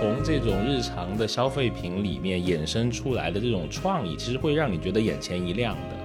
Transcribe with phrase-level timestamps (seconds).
[0.00, 5.96] 从这种日常的消费品里面衍生出来的这种创意，其实会让你觉得眼前一亮的。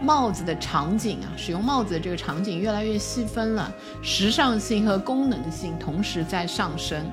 [0.00, 3.72] 帽子的场景啊，使用帽子的这个场景越来越细分了，
[4.02, 7.04] 时尚性和功能性同时在上升。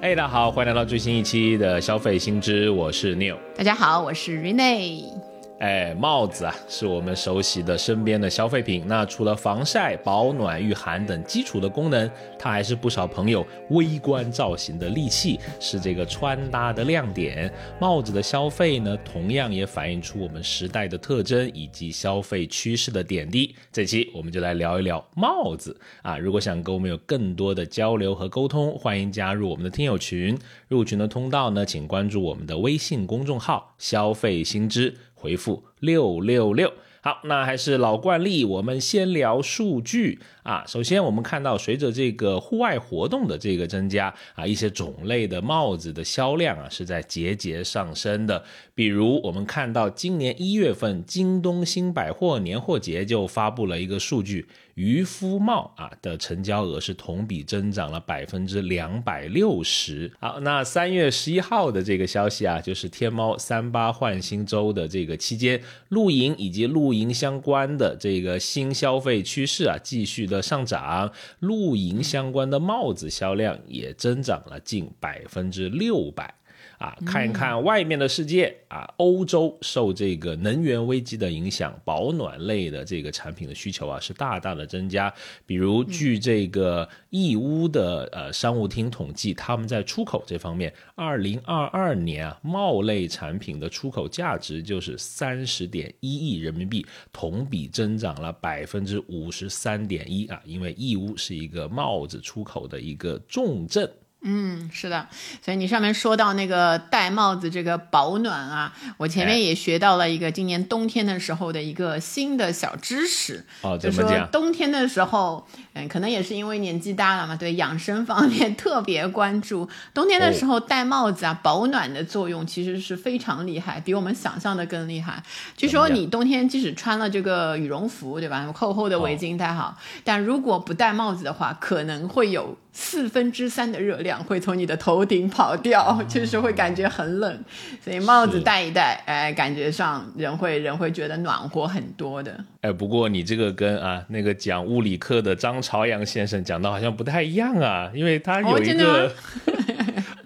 [0.00, 3.36] 哎，大家好，欢迎来到最新一期的消费新知，我是 Neil。
[3.56, 5.19] 大家好，我是 Rene。
[5.60, 8.82] 哎，帽子啊，是我们熟悉的身边的消费品。
[8.86, 17.52] 那除了防晒、保暖、御寒等基础的功能，它还是不少朋友微观造型的利器，是这个穿搭的亮点。
[17.78, 23.54] 帽子的消费呢，同样也反映出我们时代的特征以及消费趋势的点滴。
[23.70, 26.16] 这期我们就来聊一聊帽子啊。
[26.16, 30.38] 如果想跟我们有更多的交流和沟通，欢迎加入我们的听友群。
[30.68, 34.96] 入群的通道呢，请关注我们的微信公众号“消费新知”。
[35.20, 36.72] 回复六六六。
[37.02, 40.64] 好，那还是老惯例，我们先聊数据啊。
[40.66, 48.44] 首先，我们看到随着这个户外活动的这个增加啊，一些种类的帽子的销量啊是在节节上升的。
[48.74, 54.46] 比如，我们看到今年一月份，京东新百货年货节就发布了一个数据。
[54.80, 60.10] 渔夫帽啊的成交额是同比增长了百分之两百六十。
[60.18, 76.39] 好，那三月十一号的这个消息啊，就是天猫三八换新周的这个期间，露营以及露营相关的这个新消费趋势啊，继续的上涨，露营相关的帽子销量也增长了近百分之六百。
[76.80, 85.12] 啊，看一看外面的世界啊，欧洲受这个能源危机的影响，保暖类的这个产品的需求啊是大大的增加。
[85.44, 100.40] 比如，据这个义乌的呃商务厅统计，他们在出口这方面，二零二二年啊帽类产品的出口价值就是三十点一亿人民币，同比增长了百分之五十三点一啊。
[100.46, 103.86] 因为义乌是一个帽子出口的一个重镇。
[104.22, 105.06] 嗯，是的，
[105.42, 113.46] 所以你上面说到那个戴帽子这个保暖啊，我前面也学到了一个今年冬天的时候的一个新的小知识。
[113.62, 119.66] 哦，就说冬天的时候，嗯，可能也是因为年纪大了嘛，对养生方面特别关注。
[119.94, 125.22] 冬天的时候戴帽子啊，保暖的作用其实是非常厉害，比我们想象的更厉害。
[125.56, 128.52] 据说你冬天即使穿了这个羽绒服，对吧？
[128.54, 132.58] 厚厚的围巾戴好，但如果不戴帽子的话，可能会有。
[132.82, 137.38] 四分之三的热量会从你的头顶跑掉，就是会感觉很冷，
[137.84, 142.42] 所以帽子戴一戴，哎，感觉上人会人会觉得暖和很多的。
[142.62, 149.12] 哎，不过你这个跟啊那个讲物理课的张朝阳先生讲的好像不太一样啊，因为他有一个。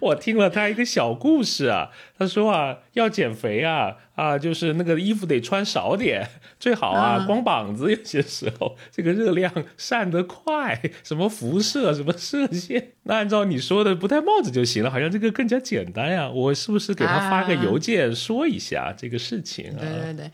[0.05, 6.27] 我听了他一个小故事啊，他说啊，要减肥啊啊，就是那个衣服得穿少点，
[6.59, 16.29] 最好啊，光膀子有些时候 这个热量散得快， 什么辐射什么射线，那按照你说的不戴帽子就行了，好像这个更加简单呀。
[16.29, 19.79] 我是不是给他发个邮件说一下这个事情啊？
[19.79, 20.31] 对对对。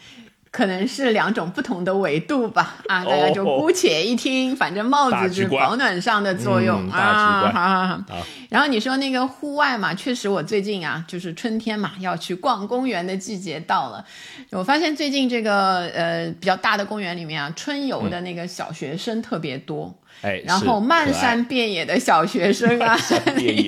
[0.51, 8.03] 可能是两种不同的维度吧，啊，大家就姑且一听，反正帽子是保暖上的作用啊，好好好。
[8.49, 14.03] 然后你说那个户外嘛，确实我最近啊，就是春天嘛，要去逛公园的季节到了。
[14.49, 19.95] 我发现最近这个呃比较大的公园里面啊，春游的那个小学生特别多。
[20.21, 22.95] 哎，然后漫山遍野的小学生啊，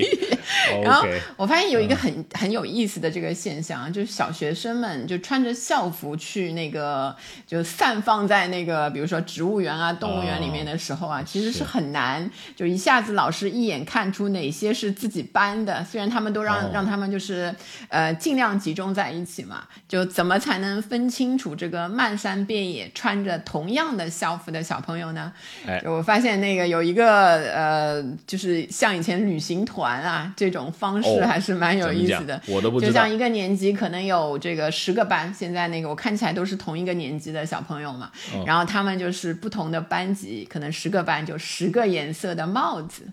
[0.83, 1.03] 然后
[1.35, 7.15] 我发现有一个很很有意思的这个现象，就是小学生们就穿着校服去那个
[7.47, 15.83] 就散放在那个比如说植物园啊、动物园里面的时候啊，其实是很难就一下子老师一眼看出哪些是自己班的。
[15.83, 17.53] 虽然他们都让让他们就是
[17.87, 25.33] 呃尽量集中在一起嘛，就怎么才能分清楚这个漫山遍野穿着同样的校服的小朋友呢？
[25.65, 26.42] 哎，我发现。
[26.43, 32.41] 那个有一个呃，就是像以前旅行团啊这种方式，还是蛮有意思的。
[32.47, 32.91] 我都不知道。
[32.91, 38.11] 就像一个年级可能有这个十个班，现在那个我看起来都是同一个年级的小朋友嘛，
[38.45, 43.07] 然后他们就是不同的班级，可能十个班就十个颜色的帽子。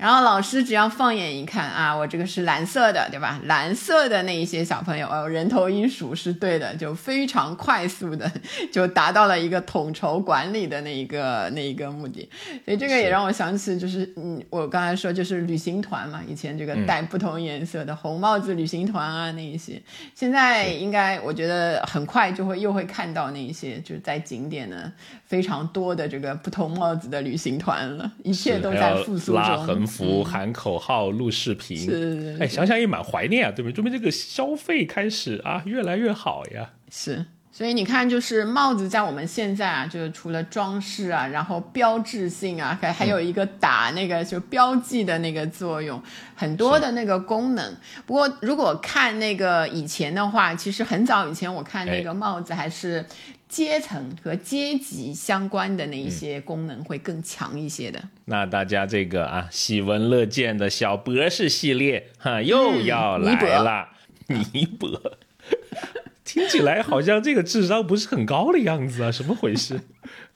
[0.00, 3.38] 然后老师只要放眼一看啊，我这个是蓝色的，对吧？
[3.44, 8.32] 蓝色的那一些小朋友，哦，人头一数是对的，就非常快速的
[8.72, 12.26] 就达到了一个统筹管理的那一个那一个目的。
[12.64, 19.78] 所以这个也让我想起，就是嗯，我刚才说就是旅行团嘛，以前这个戴不同颜色的红帽子旅行团啊，那一些，
[20.14, 24.90] 现在应该我觉得很快就会又会看到那一些，就是在景点呢
[25.26, 29.89] 非常多的这个不同帽子的旅行团了，一切都在复苏中。
[29.90, 33.74] 服喊口号录视频，是哎，想想也蛮怀念啊，对不对？
[33.74, 36.70] 说明这个消费开始啊，越来越好呀。
[36.90, 46.00] 是，所以你看，就是帽子在我们现在啊，就是除了装饰啊，然后标志性啊，还还有一个打那个就标记的那个作用，
[46.34, 47.76] 很多的那个功能。
[48.06, 53.04] 不过如果看那个以前的话，其实很早以前我看那个帽子还是
[53.50, 58.00] 阶层和阶级相关的那一些功能会更强一些的。
[58.26, 63.88] 那大家这个啊喜闻乐见的小博士系列哈又要来了，
[64.54, 65.18] 尼泊。
[66.24, 69.80] 听起来好像这个智商不是很高的样子啊，什么回事？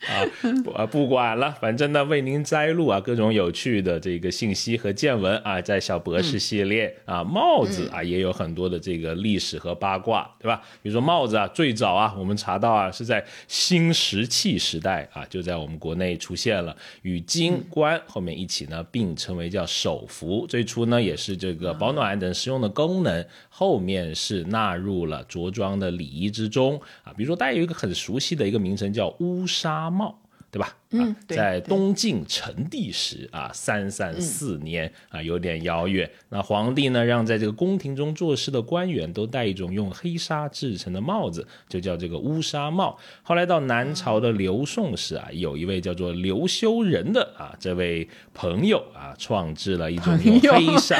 [0.06, 0.26] 啊
[0.62, 10.60] 不啊不管了，反正呢为您摘录啊各种有趣的这个信息和见闻啊，在小博士系列啊帽子啊也有很多的这个历史和八卦，对吧？
[10.82, 27.12] 比如说帽子啊，最早啊我们查到啊是在新石器时代啊就在我们国内出现了，与金冠后面一起呢并称为叫首服，最初呢也是这个保暖等实用的功能，后面是纳入了着装的礼仪之中啊。
[27.16, 29.93] 比如说大家有一个很熟悉的一个名称叫乌纱。
[29.94, 30.20] 帽，
[30.50, 30.76] 对吧？
[30.96, 36.08] 嗯，在东晋成帝时啊，三三四年啊，有点遥远。
[36.28, 42.96] 那皇帝呢，让在这个宫廷中做事的官员都戴一种用黑纱制成的帽子，就叫这个乌纱帽。
[43.24, 50.96] 后来到南朝的刘宋时啊，有一位叫做刘修仁的啊，这位朋友啊，创制了一种用黑纱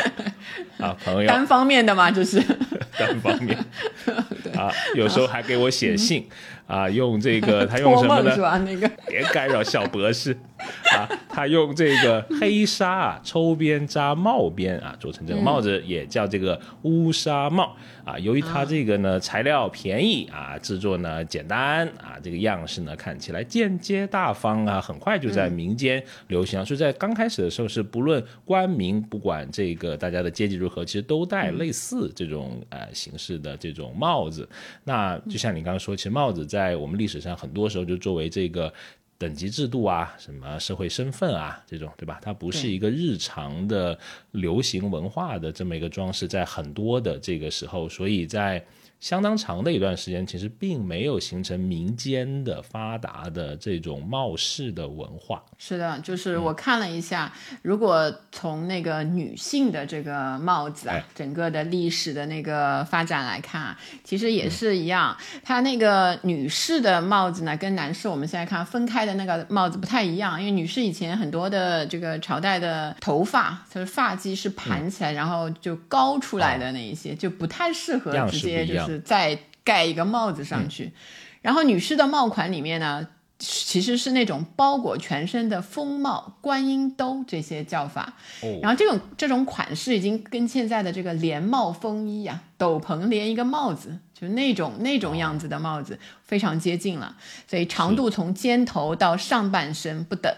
[0.79, 2.43] 啊，朋友 单方面的嘛，就是
[2.99, 3.57] 单方面
[4.59, 6.27] 啊，有时候还给我写信。
[6.67, 8.35] 啊，用这个 他用什么呢？
[8.65, 10.33] 那个别干扰小博士
[10.97, 11.09] 啊！
[11.29, 18.19] 他用这个黑纱啊，抽边扎帽边啊，做成这个帽子，也叫这个乌纱帽啊。
[18.19, 26.65] 由于它这个呢材料便宜啊，制作呢简单啊，这个样式呢看起来间接大方啊，很快就在民间流行。
[26.65, 34.49] 所以在刚开始的时候，是不论官民，不管这个大家的阶级如何，其实都戴类似这种呃形式的这种帽子。
[34.85, 36.49] 那就像你刚刚说，其实帽子。
[36.55, 38.73] 在我们历史上，很多时候就作为这个
[39.19, 42.21] 等级制度啊、什么社会身份啊这种，对吧？
[42.23, 43.99] 它不是一个日常的
[44.31, 48.65] 流行文化的这么一个装饰，在很多的这个时候，所以在。
[49.05, 55.45] 相当长的一段时间，其实并没有形成民间的发达的这种帽饰的文化。
[55.59, 57.31] 是的，就是我看了一下，
[57.61, 65.15] 如果从那个女性的这个帽子啊，整个的历史的那个发展来看啊，其实也是一样。
[65.43, 78.94] 它那个女士的帽子呢，跟男士我们现在看分开的那个帽子不太一样，因为女士以前很多的这个朝代的头发，就是发髻是盘起来，然后就高出来的那一些，就不太适合直接就是。
[79.01, 80.93] 再盖一个帽子上去，
[81.41, 83.09] 然后女士的帽款里面呢，
[83.39, 88.13] 其实是那种包裹全身的风帽、观音兜这些叫法。
[88.61, 97.17] 然后这种这种款式已经跟现在的这个连帽风衣啊，斗篷连一个帽子，就那种那种样子的帽子非常接近了。
[97.49, 100.31] 所以长度从肩头到上半身不等，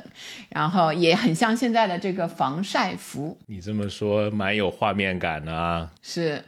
[0.49, 3.37] 然后也很像现在的这个防晒服。
[3.47, 5.91] 你这么说蛮有画面感的啊。
[6.01, 6.45] 是。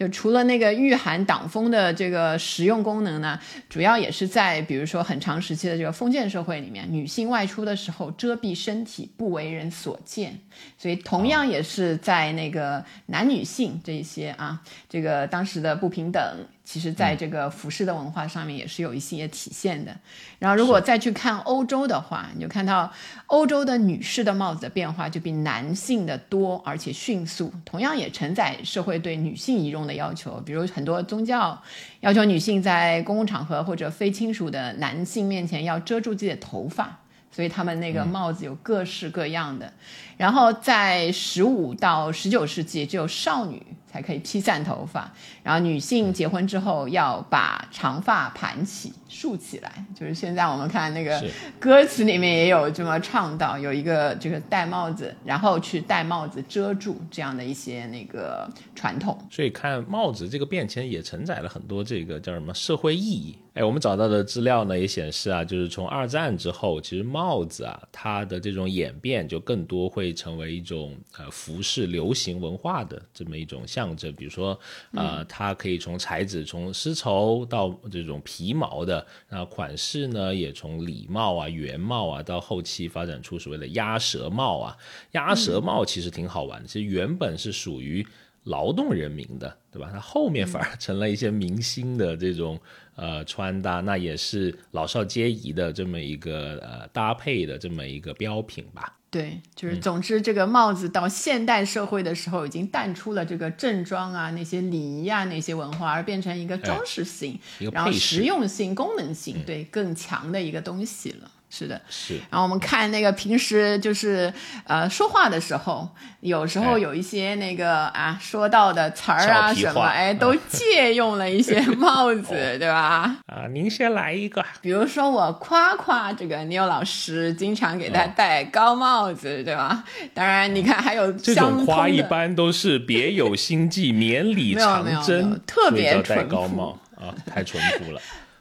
[0.00, 3.38] 就除了那个御寒挡风的这个实用功能呢，
[3.68, 10.40] 主要也是在比如说很长时期的这个封建社会里面，女性外出的时候遮蔽身体不为人所见，
[10.78, 16.22] 所以同样也是在那个男女性这一些啊，这个当时的不平等。
[16.62, 19.96] 其实，在这个服饰的文化上面也是有一些体现的。
[20.38, 22.92] 然后，如果再去看欧洲的话，你就看到
[23.26, 27.52] 欧洲的女士的帽子的变化就比男性的多，而且迅速。
[27.64, 31.60] 同样也承载社会对女性仪容的要求，比如很多宗教
[32.00, 37.00] 要求女性在公共场合或者非亲属的男性面前要遮住自己的头发，
[37.30, 39.72] 所以他们那个帽子有各式各样的。
[40.16, 43.62] 然后，在十五到十九世纪，只有少女。
[43.90, 51.20] 才可以披散头发，然后女性结婚之后要把长发盘起、竖起来，就是现在我们看那个
[51.58, 59.18] 歌词里面也有这么唱到，有一个这个戴帽子，然后去戴帽子遮住这样的一些那个传统。
[59.28, 63.36] 所以看帽子这个变迁也承载了很多这个叫什么社会意义。
[63.60, 73.60] 哎，我们找到的资料呢也显示啊，就是从二战之后，其实帽子啊它的这种演变就更多会成为一种呃服饰流行文化的这么一种。
[73.66, 74.58] 象征，比如说，
[74.94, 84.74] 呃，它可以从材质从丝绸到这种皮毛的，那款式呢，也从礼帽啊、圆帽啊，到后期发展出所谓的鸭舌帽啊。
[85.12, 88.06] 鸭舌帽其实挺好玩的，其实原本是属于
[88.50, 89.88] 劳动人民的，对吧？
[89.92, 92.60] 它后面反而成了一些明星的这种
[92.96, 98.96] 呃穿搭，那也是老少皆宜的这么一个呃搭配的这么一个标品吧。
[99.10, 107.36] 对，就是总之，这个帽子到现代社会的时候，已经淡出了这个正装啊、那些礼仪啊那些文化，而变成一个装饰性，
[107.72, 111.30] 然后实用性、功能性对更强的一个东西了。
[111.52, 112.14] 是的，是。
[112.30, 114.32] 然后我们看那个平时就是
[114.64, 115.88] 呃说话的时候，
[116.20, 123.16] 有时候有一些那个啊说到的词儿啊什么，哎，都 借用了一些帽子，对吧？
[123.26, 124.44] 啊，您先来一个。
[124.60, 129.82] 比如说我夸夸这个 Neil 老师，经常给他戴高帽子，对吧？
[130.14, 138.00] 当然，你看还有这种夸一般都是别有心计、 绵里藏针，特别戴高帽啊，太淳朴了。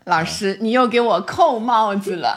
[0.10, 2.34] 老师，你又给我扣帽子了，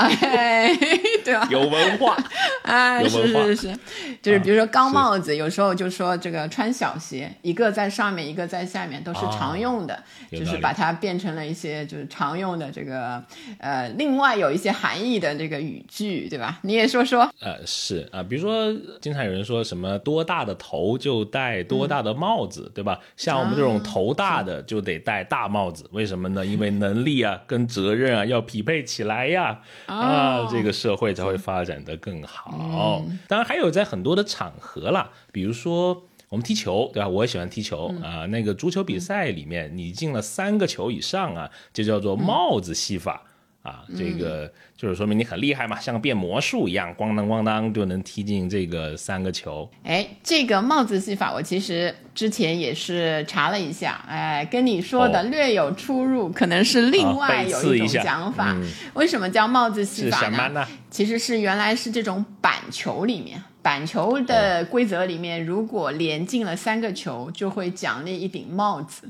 [1.25, 1.49] 对吧？
[1.51, 2.17] 有文化，
[2.63, 3.79] 哎，是是是，
[4.21, 9.99] 就是比如说高帽子，有时候就说这个穿小鞋，一个在上面，一个在下面，都是常用的，
[10.31, 13.23] 就是把它变成了一些就是常用的这个
[13.59, 16.59] 呃，另外有一些含义的这个语句，对吧？
[16.63, 17.29] 你也说说。
[17.41, 22.99] 呃，是啊，比如说经常有人说什么多大的头就戴多大的帽子，对吧？
[23.17, 26.45] 像我们这种头大的就得戴大帽子，为什么呢？
[26.45, 33.05] 因为能力啊跟责任啊要匹配起来呀，啊，这个社会才会发展的更好。
[33.29, 37.09] 当然还有在很多的场合啦，比如说我们踢球，对吧？
[37.09, 38.27] 我也喜欢踢球啊。
[38.27, 43.25] 那个足球比赛里面，你进了三个球以上啊，就叫做帽子戏法。
[43.63, 49.71] 啊，这个就是说明你很厉害嘛，像变魔术一样，咣当咣当就能踢进这个三个球。
[49.85, 58.57] 哎，这个帽子戏法，我其实之前也是查了一下，哎，跟你说的略有出入，可能是另外有一种讲法。
[58.95, 60.67] 为什么叫帽子戏法呢？
[60.91, 69.09] 其实是原来是这种板球里面，板球的规则里面，如果连进了三个球，就会奖励一顶帽子。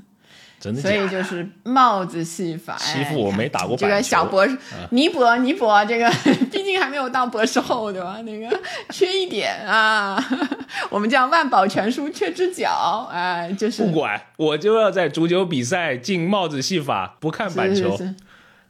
[0.81, 4.57] 所以就是帽子戏法， 欺负我没打过这个小博士，
[4.91, 6.09] 尼博尼博这个
[6.51, 8.19] 毕竟还没有到博士后对吧？
[8.25, 10.23] 那个缺一点啊，
[10.91, 17.99] 我们叫万宝全书缺只脚，哎，就是不管我就要在足球比赛进帽子戏法，不看板球。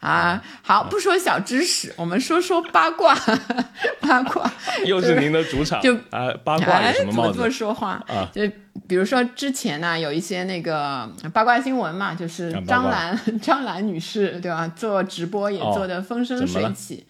[0.03, 3.17] 啊，好，不说小知识，我们说说八卦。
[4.03, 4.51] 八卦
[4.85, 7.35] 又是您的主场，就啊，八卦有什么帽子？
[7.35, 8.29] 怎么说话啊？
[8.35, 8.43] 就
[8.89, 14.67] 比如说之前呢，有一些那个八卦新闻嘛，就是张兰 张兰女士对吧？
[14.75, 17.07] 做直播也做的风生水起。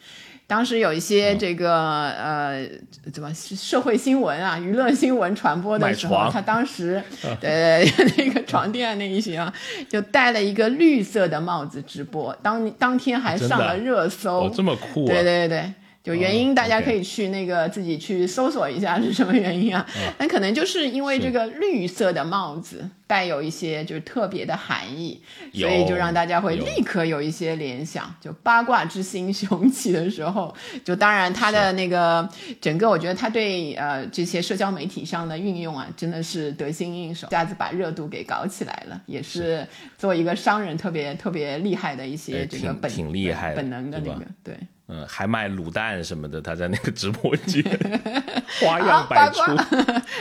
[0.46, 2.68] 当时有一些这个呃，
[3.12, 7.02] 怎么社会新闻啊、娱乐新闻传播的时候，他当时
[7.40, 7.82] 呃
[8.18, 9.40] 那个床垫那一些，
[9.88, 15.72] 就戴了一个绿色的帽子直播，当当天还上了热搜，这么酷，对对对。
[16.02, 19.86] 就原因，大家可以去那个自己去搜索一下是什么原因啊？
[20.18, 25.22] 那可能就是因为这个绿色的帽子带有一些就是特别的含义，
[25.54, 28.12] 所以就让大家会立刻有一些联想。
[28.20, 30.52] 就八卦之心 雄起的时候，
[30.84, 32.28] 就当然他的那个
[32.60, 39.64] 整个，我觉得他对呃这些社交媒体上的运用啊，真的是得心应手，一下子把热度给搞起来了，也是
[39.96, 44.56] 做一个商人特别特别厉害的一些这个本挺厉害本能的那个对。
[44.92, 47.62] 嗯，还卖卤蛋什么的，他在那个直播间
[48.60, 49.40] 花样百出，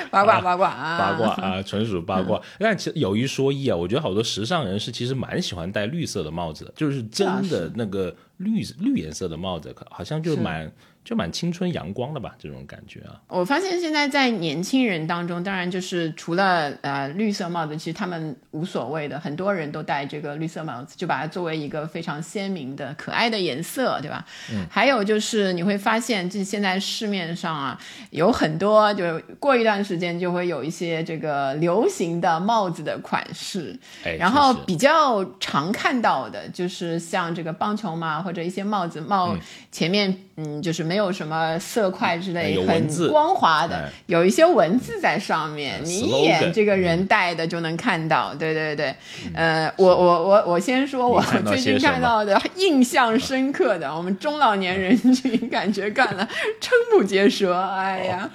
[0.09, 2.41] 八卦八卦啊，八卦啊，纯属八卦。
[2.57, 10.71] 但其实有一说一啊，我觉得好多时尚人士其实蛮喜欢戴绿色的帽子的，就是真的那个绿绿颜色的帽子，好像就蛮。
[11.03, 13.19] 就蛮青春阳光的吧，这种感觉啊。
[13.27, 24.23] 我发现现在在年轻人当中，当然就是除了呃绿色帽子，其实他们无所谓的，很多人都戴这个绿色帽子，就把它作为一个非常鲜明的、可爱的颜色，对吧？
[24.51, 24.65] 嗯。
[24.69, 27.79] 还有就是你会发现，这现在市面上啊
[28.11, 33.77] 有很多，就过一段时间就会有一些这个流行的帽子的款式。
[34.03, 34.15] 哎。
[34.17, 39.35] 然后比较常看到的就是像这个棒球帽或者一些帽子帽
[39.71, 40.11] 前面。
[40.11, 40.17] 嗯，
[40.61, 48.33] 就是没有什么色块之类，很光滑的，有一些文字在上面，你一眼这个人戴的就能看到。
[48.35, 48.95] 对对对，
[49.33, 56.27] 呃，我我我我先说，我最近看到的印象深刻的，我们中老年人群感觉看了
[56.59, 57.59] 瞠目结舌。
[57.59, 58.29] 哎呀，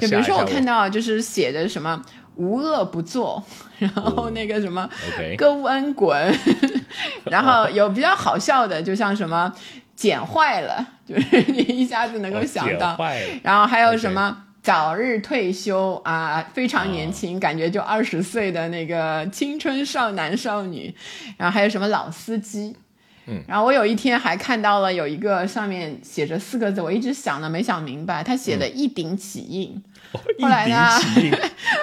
[0.00, 2.00] 就比如说我看到就是写的什么
[2.36, 3.42] 无恶不作，
[3.78, 4.88] 然后那个什么
[5.36, 6.34] 勾恩滚，
[7.30, 9.52] 然后有比较好笑的，就像什么。
[9.94, 12.96] 剪坏了， 就是你一下子能够想到，
[13.42, 20.94] 然后还有什么早日退休啊，非常年轻，感觉就二十岁的那个青春少男少女，
[21.36, 22.76] 然后还有什么老司机，
[23.26, 29.82] 嗯，然后我有一天还看到了有一个上面写着四个字，我一直想了没想明白，他写的一顶起印。
[30.40, 30.88] 后来呢？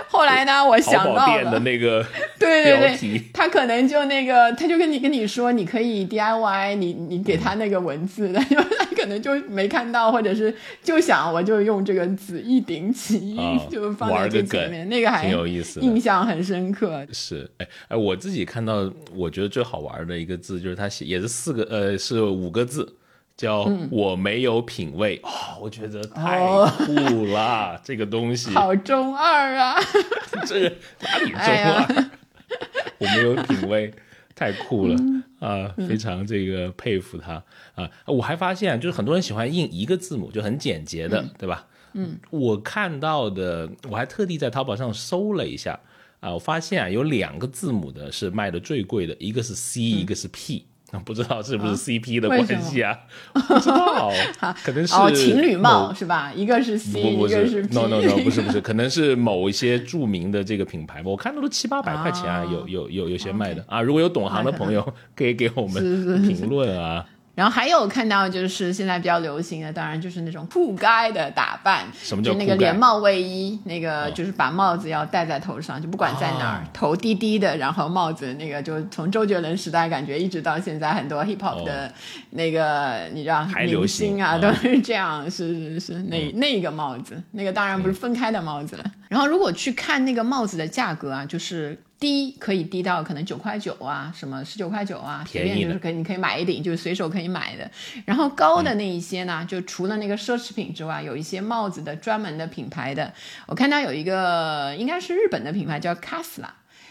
[0.08, 2.06] 后来呢，我想到了，那个
[2.38, 13.38] 对 对对，他可能就那个，他就跟你跟你说，你可以 DIY，你你给他那个文字，他就他可能就没看到，或者是就想我就用这个字一顶起
[13.72, 17.06] 就放在玩个梗最前面，那个还挺有意思印象很深刻。
[17.12, 22.96] 是，哎哎，我自己看到，我觉得最好玩的一个字就是他写，也是四个，呃，是五个字，
[23.40, 25.18] 叫嗯“我没有品味”。
[25.24, 25.30] 哦，
[25.62, 29.80] 我觉得太哦酷了， 这个东西，好中二啊！
[30.46, 32.10] 这个哪里中二？
[33.00, 33.94] 我没有品味，
[34.36, 35.74] 太酷了嗯啊！
[35.88, 37.42] 非常这个佩服他
[37.76, 37.90] 啊！
[38.08, 41.66] 我还发现，就是很多人喜欢印一个字母，就很简洁的，对吧？
[41.94, 45.80] 嗯，我看到的，我还特地在淘宝上搜了一下
[46.20, 50.66] 啊，我发现啊，有两个字母的是卖的最贵的，一个是 C，、一个是 P。
[50.92, 52.98] 啊， 不知道是不是 CP 的关系啊？
[53.34, 54.12] 不知道，
[54.64, 56.32] 可能是哦，情侣帽是吧？
[56.36, 57.76] 一个是 C，一个是 P。
[57.76, 67.06] ，no no no，不是不是，可能是某一些著名的这个品牌吧，我看到都七八百块钱啊，哦有有有有些卖的啊，如果有懂行的朋友可以给我们评论啊。
[67.40, 81.90] 然后还有看到就是现在比较流行的，当然就是那种酷盖的打扮，什么叫就那个连帽卫衣，那个就是把帽子要戴在头上，就不管在哪儿，哦头低低的，然后帽子那个就从周杰伦时代感觉一直到现在，很多 hip hop 的
[82.32, 84.42] 那个、你知道还流明行星啊嗯。
[84.42, 88.84] 都是这样，是是是那、那个帽子，那个当然不是分开的帽子了。
[89.08, 91.82] 然后如果去看那个帽子的价格啊，就是。
[92.00, 97.70] 低可以低到可能九块九啊，什么十九块九啊，随便就是可以，你可以买一顶，就是随手可以买的。
[98.06, 103.14] 然后高的那一些呢，就除了那个奢侈品之外，有一些帽子的专门的品牌的。
[103.48, 106.50] 我看到有一个应该是日本的品牌叫 Kasla，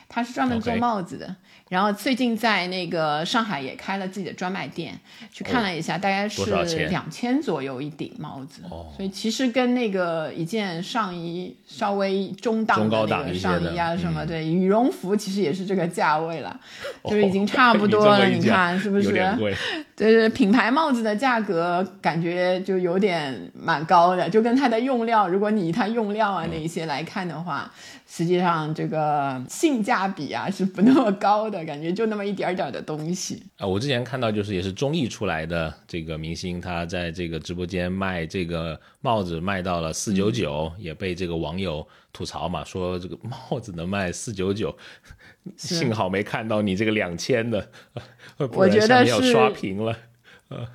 [0.09, 1.35] 它是专门做帽子的。
[1.69, 4.99] 然后最近在那个上海也开了自己的专卖店，
[5.33, 8.63] 去看了一下，大概是两千左右一顶帽子。
[8.71, 16.59] 哦所以其实跟那个一件上衣稍微中档的上衣啊什么，嗯对，羽绒服其实也是这个价位了，
[17.05, 18.27] 就已经哦差不多了。
[18.29, 19.09] 你看是不是？
[19.09, 19.55] 有点贵，
[19.95, 27.71] 对对，品牌帽子的价格感觉就有点蛮高的，就跟它的用料，如果你以它用料啊那一些来看的话，
[28.07, 33.43] 实际上这个性价比啊是不那么高的，感觉就那么一点点的东西。
[33.59, 44.77] 啊，我之前看到就是也是综艺出来的这个明星，他在这个直播间卖这个帽子卖到了四九九，也被这个网友吐槽嘛，说这个帽子能卖四九九，
[45.59, 47.69] 幸好没看到你这个两千的，
[48.37, 49.97] 不然我觉得要是刷屏了。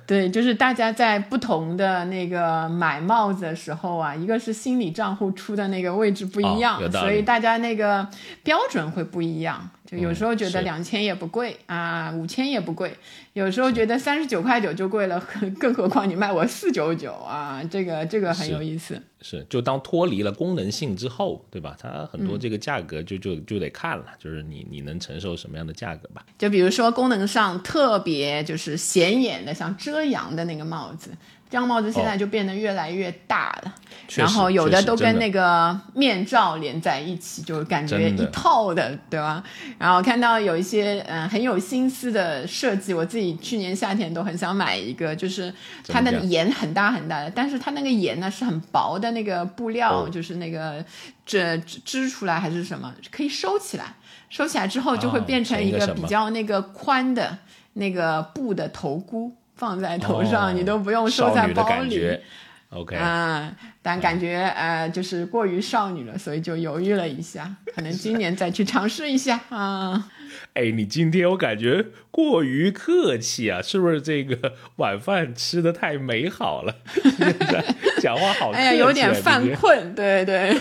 [0.06, 8.08] 对，就是大家在不同的那个买帽子的时候啊，一个是心理账户出的那个位置不一样，所以大家那个
[8.44, 9.68] 标准会不一样。
[9.96, 12.94] 就有时候觉得两千也不贵、啊，五千也不贵，
[13.32, 15.18] 有时候觉得三十九块九就贵了，
[15.58, 19.00] 更何况你卖我四九九啊，这个这个很有意思。
[19.20, 21.74] 是，就当脱离了功能性之后，对吧？
[21.80, 26.24] 它很嗯多这个价格就就就得看了，就是你你能承受什么样的价格吧。
[26.36, 31.10] 就比如说功能上特别就是显眼的，像遮阳的那个帽子，
[31.54, 33.72] 这样帽子现在就变得越来越大了。
[34.16, 39.40] 然后有的都跟那个面罩连在一起，就感觉一套的，对吧？
[39.78, 45.54] 然后看到有一些嗯、呃很有心思的设计，我自己去年夏天都很想买一个，就是
[45.86, 50.84] 它的怎么讲沿很大很大的，但是它那个沿呢是很薄的那个布料，哦就是那个
[51.24, 53.94] 这织织出来还是什么，可以收起来，
[54.28, 57.38] 收起来之后就会哦变成一个比较那个宽的
[57.74, 59.32] 那个布的头箍。
[59.54, 62.18] 放在头上，哦你都不用收在包里
[62.70, 70.10] ，，OK，啊，但感觉呃就是过于少女了，所以就犹豫了一下，可能今年再去尝试一下啊。
[70.54, 76.74] 哎，你今天我感觉过于客气啊，是不是这个晚饭吃的太美好了？
[77.16, 77.64] 现在
[78.00, 80.56] 讲话好客哎呀，有点犯困，对对。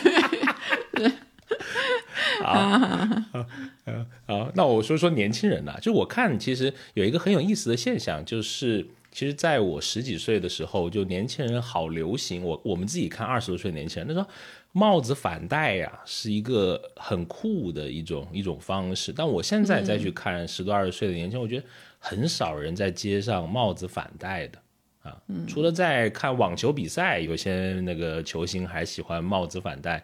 [2.44, 3.28] 啊，
[3.86, 12.44] 啊啊，那我说说年轻人呐、就我看其实有一个很有意思的现象，就是其实在我十几岁的时候，就年轻人好流行。
[12.44, 14.28] 我我们自己看二十多岁的年轻人，那时候
[14.72, 19.14] 帽子反戴呀、是一个很酷的一种一种方式。
[19.14, 21.66] 但我现在再去看十多二十岁的年轻人，我觉得
[22.00, 24.60] 很少人在街上帽子反戴的。
[25.04, 25.16] 啊，
[25.48, 30.04] 除了在看网球比赛，有些那个球星还喜欢帽子反戴，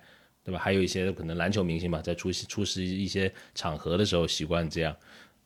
[0.50, 0.60] 对吧？
[0.60, 4.96] 还有一些可能篮球明星吧，在出席出席一些场合的时候习惯这样，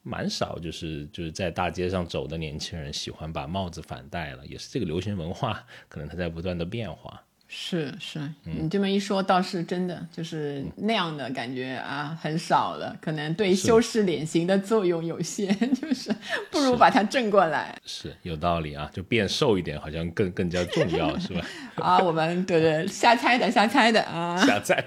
[0.01, 7.21] 蛮少就是就是在大街上走的年轻人喜欢把帽子反戴了，也是这个流行文化可能它在不断的变化。
[7.55, 12.95] 是是，嗯你这么一说，倒是真的就是那样的感觉啊，很少了。
[12.99, 16.11] 可能对修饰脸型的作用有限， 就是
[16.49, 21.45] 不如把它正过来是有道理啊，就变瘦一点好像更更加重要，是吧？
[21.77, 21.99] 啊。
[21.99, 24.35] 我们对对，瞎猜的，瞎猜的啊。
[24.37, 24.83] 瞎在。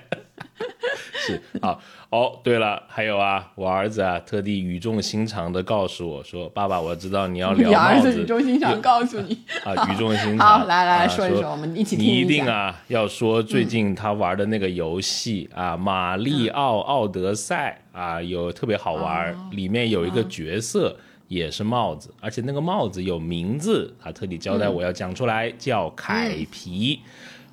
[1.27, 1.79] 是啊，
[2.11, 10.61] 哦，对了，还有啊，我儿子啊，特地语重心长的告诉我说：“爸爸，我知道你要聊你儿帽子子语重心长告诉你，啊，语重心长。
[10.61, 20.97] 好，来来啊说一说，我们一起听你一定啊要说最近他玩的那个游戏啊，《马里奥奥德赛》啊，有特别好玩，哦里面有一个角色
[21.29, 27.01] 也是帽子，而且那个帽子有名字，他特地交代我要讲出来，叫凯皮。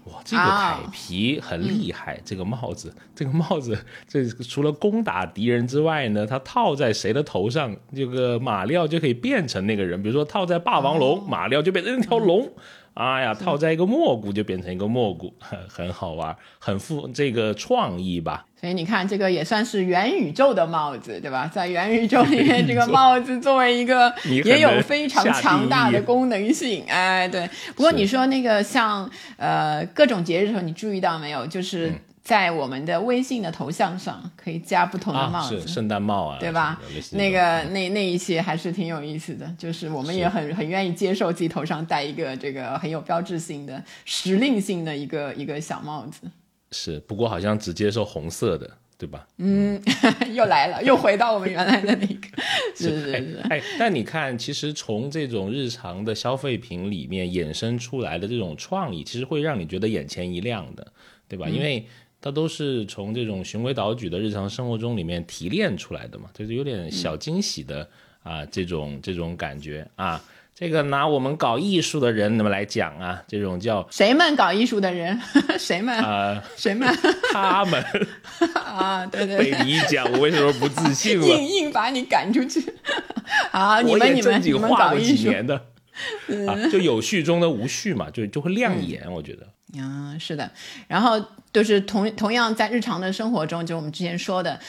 [0.06, 10.02] 哇，这个啊凯皮很厉害，这个帽子，这个帽子， 这除了攻打敌人之外呢，它套在谁的头上，这个马里奥就可以变成那个人。
[10.04, 12.52] 比如说套在霸王龙，马里奥就变成一条龙。
[12.96, 18.46] 哎呀，套在一个蘑菇就变成一个蘑菇，很 很好玩，很富这个创意吧。
[18.60, 21.50] 所以你看，这个也算是元宇宙的帽子，对吧？
[21.54, 24.14] 在元宇宙里面，这个帽子作为一个
[24.46, 27.50] 也有非常强大的功能性， 哎，对。
[27.76, 31.46] 不过你说那个像呃各种节日的时候，你注意到没有？
[31.48, 36.80] 就是嗯在我们的微信的头像上可以加不同的帽啊，子，是圣诞帽啊，对吧？
[37.12, 46.22] 那个那那一些还是挺有意思的，就是我们也很很愿意接受自己头上戴一个这个很有标志性的时令性的一个一个小帽子。
[46.72, 49.28] 是，不过好像只接受红色的，对吧？
[49.38, 49.80] 嗯，
[50.34, 52.28] 又来了，又回到我们原来的那个，
[52.74, 60.94] 是是是，哎，但你看，其实从这种日常的消费品里面衍生出来的这种创意，其实会让你觉得眼前一亮的，
[61.28, 61.48] 对吧？
[61.50, 61.86] 因为
[62.24, 67.86] 它都是从这种循规蹈矩的日常生活中里面提炼出来的嘛，就是有点小惊喜的
[68.24, 70.24] 啊，这种这种感觉啊。
[70.56, 75.20] 这个拿我们搞艺术的人那么来讲啊，这种叫谁们搞艺术的人，
[75.60, 76.88] 谁们、啊、谁们
[77.34, 77.84] 他们
[78.64, 79.06] 啊？
[79.08, 81.28] 对对被，你一讲，我为什么不自信了？
[81.28, 82.64] 硬硬把你赶出去。
[83.52, 85.56] 好，你们你们你们画过几搞艺术，年的
[86.48, 89.46] 啊，就有序中的无序嘛，就就会亮眼，我觉得。
[89.76, 90.52] 嗯，是的，
[90.88, 91.20] 然后
[91.52, 94.60] 就是同同样在日常的生活中，就我们之前说的，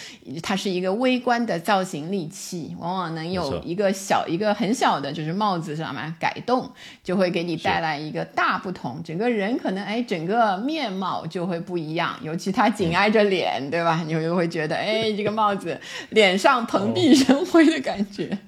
[0.42, 6.70] 它是一个微观的造型利器，往往能有一个小一个很小的，就是帽子上面改动，
[7.02, 14.02] 就会给你带来一个大不同，整个人可能哎整个面貌就会不一样，尤其它紧挨着脸，对吧？
[14.06, 15.78] 你就会觉得哎这个帽子
[16.10, 18.38] 脸上蓬荜生辉的感觉。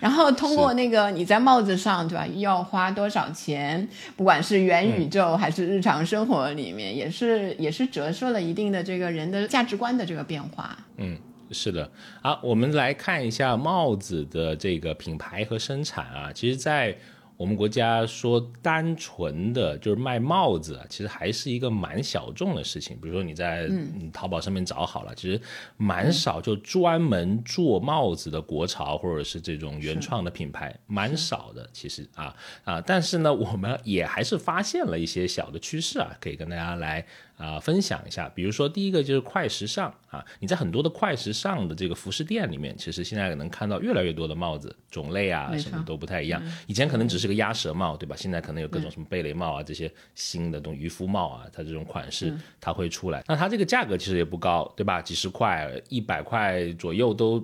[0.00, 2.26] 然后通过那个你在帽子上，对吧？
[2.36, 3.86] 要花多少钱？
[4.16, 10.76] 不管是元宇宙还是日常生活里面，也是也是折射了一定的这个人的价值观的这个变化。
[10.96, 11.16] 嗯，
[11.50, 11.90] 是的
[12.22, 16.32] 啊，我们来看一下帽子的这个品牌和生产啊。
[16.32, 16.96] 其实，在
[17.40, 22.98] 我们国家说单纯的就是卖帽子啊，其实还是一个蛮小众的事情。
[23.00, 25.40] 比如说你在嗯淘宝上面找好了，其实
[25.78, 31.66] 蛮少就专门做帽子的国潮或者是这种原创的品牌，蛮少的。
[31.72, 37.06] 其实啊啊，但是呢，我们也还是发现了一些小的趋势啊，可以跟大家来。
[37.40, 46.42] 啊、分享一下，比如说第一个就是快时尚啊，你在很多的快时尚的这个服饰店里面，其实现在能看到越来越多的帽子种类啊，什么都不太一样。
[46.66, 48.14] 以前可能只是个鸭舌帽，对吧？
[48.14, 53.24] 现在可能有各种什么贝雷帽啊，这些新的这种渔夫帽啊，它这种款式它会出来。
[53.26, 55.00] 那它这个价格其实也不高，对吧？
[55.00, 57.42] 几十块、一百块左右都。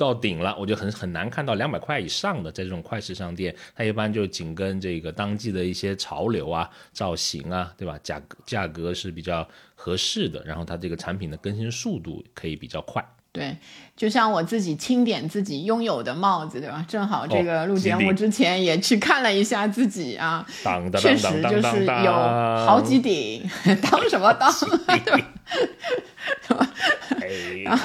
[0.00, 7.98] 到顶了，我就很很难看到两百块以上的，在这种快时尚店，它一般就紧跟这个当季的一些潮流啊、造型啊，对吧？
[8.02, 13.04] 价格价格是比较合适的，然后它这个产品的更新速度可以比较快。
[13.32, 13.56] 对，
[13.94, 16.84] 就像我自己清点自己拥有的帽子，对吧？
[16.88, 22.12] 正好这个哦录节目之前也去看了一下自己啊，当当确当当实就是当当有
[22.66, 23.48] 好几顶，
[23.88, 24.50] 当什么当？
[27.66, 27.78] 哎，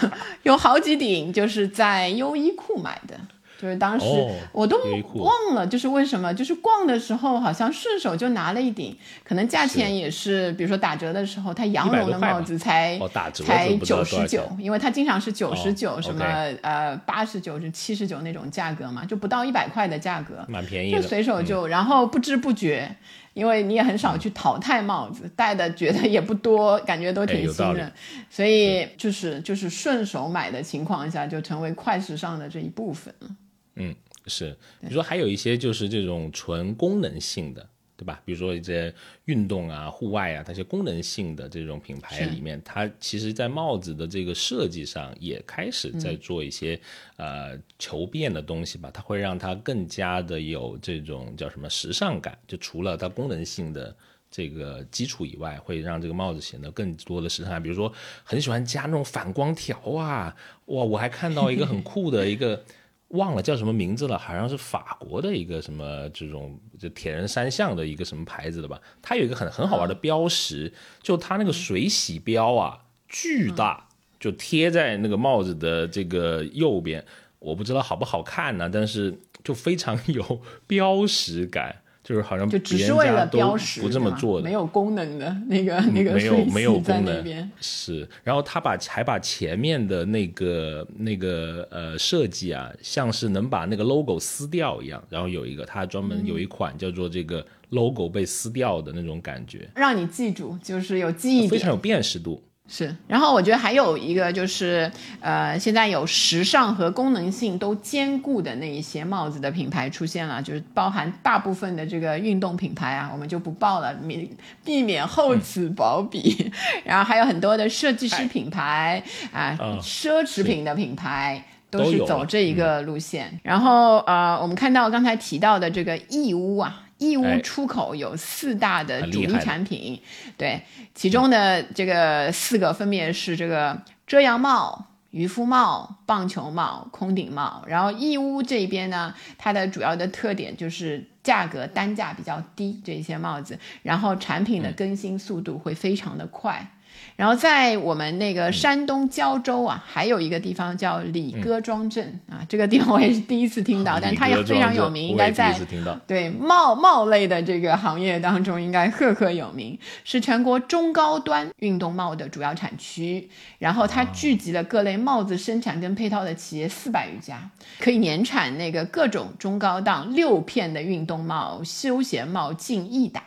[0.44, 3.16] 有好几顶就是在优衣库买的，
[3.60, 4.78] 就是当时哦我都
[5.16, 12.98] 忘了，就是为什么，就是逛的时候好像顺手就拿了一顶，可能价钱也是，比如说打折的时候，它羊绒的帽子才
[13.46, 16.26] 才九十九，因为它经常是九十九，哦什么
[16.62, 22.96] 呃八十九、是七十九那种价格嘛，就不到一百块的价格，蛮便宜的，就随手就，然后不知不觉，
[23.36, 27.94] 因为你也很少去淘汰帽子，戴的觉得也不多，感觉都挺新的，
[28.30, 33.30] 所以就是就是顺手买的情况下，就成为快时尚的这一部分了。
[33.76, 33.94] 嗯
[34.26, 38.22] 是，你说还有一些就是这种纯功能性的，对吧？
[38.26, 38.94] 比如说一些
[39.26, 46.80] 运动啊、户外啊，它些功能性的这种品牌里面，它其实在帽子的这个设计上也开始嗯在做一些、
[47.18, 53.96] 呃求变的东西吧，它会让它更加的有这种叫什么时尚感，就除了它功能性的。
[54.32, 57.64] 这个基础以外，会让这个帽子显得更多的时尚感。
[57.64, 60.84] 比如说，很喜欢加那种反光条啊，哇！
[60.84, 62.62] 我还看到一个很酷的一个，
[63.10, 68.82] 忘了叫什么名字了，好像是法国的一个什么这种就铁人三项的一个什么牌子的吧。
[69.02, 73.88] 它有一个很很好玩的标识，就它那个水洗标啊，巨大。
[74.18, 77.06] 就贴在那个帽子的这个右边，
[77.38, 81.84] 我不知道好不好看呢，但是就非常 有标识感。
[82.06, 102.44] 就是好像就只是为了标识，不这么做的，没有功能的那个那个没有没有功能是，然后他把还把前面的那个那个呃设计啊，像是能把那个 logo 撕掉一样，然后有一个他专门有一款叫做这个 logo 被撕掉的那种感觉，让你记住，就是有记忆点，非常有辨识度。
[102.68, 114.28] 是，然后我觉得还有一个就是，呃，现在有时尚和功能性都兼顾的那一些帽子的品牌出现了，就是包含大部分的这个运动品牌啊，我们就不报了，免
[114.64, 116.52] 避免厚此薄彼。
[116.84, 123.40] 然后还有很多的设计师品牌啊，奢侈品的品牌都是走这一个路线。
[123.44, 126.82] 然后呃，我们看到刚才提到的这个义乌啊。
[126.98, 130.02] 义乌出口有四大的主力产品，
[130.38, 130.62] 对，
[130.94, 137.64] 其中的这个四个分别是这个遮阳帽、渔夫帽、棒球帽、空顶帽。
[137.68, 146.72] 然后义乌这边呢，它的主要的特点就是价格单价比较低，这些帽子，然后产品的更新速度会非常的快。
[147.16, 155.58] 然后在我们那个山东胶州啊，还有一个地方叫李各庄镇啊，这个地方我也是第一次听到，但它也非常有名，应该在
[156.06, 163.30] 对帽帽类的这个行业当中应该赫赫有名，是全国中高端运动帽的主要产区。
[163.60, 167.50] 然后它聚集了各类帽子生产跟配套的企业四百余家，
[167.80, 173.24] 可以年产那个各种中高档六片的运动帽、休闲帽近亿打，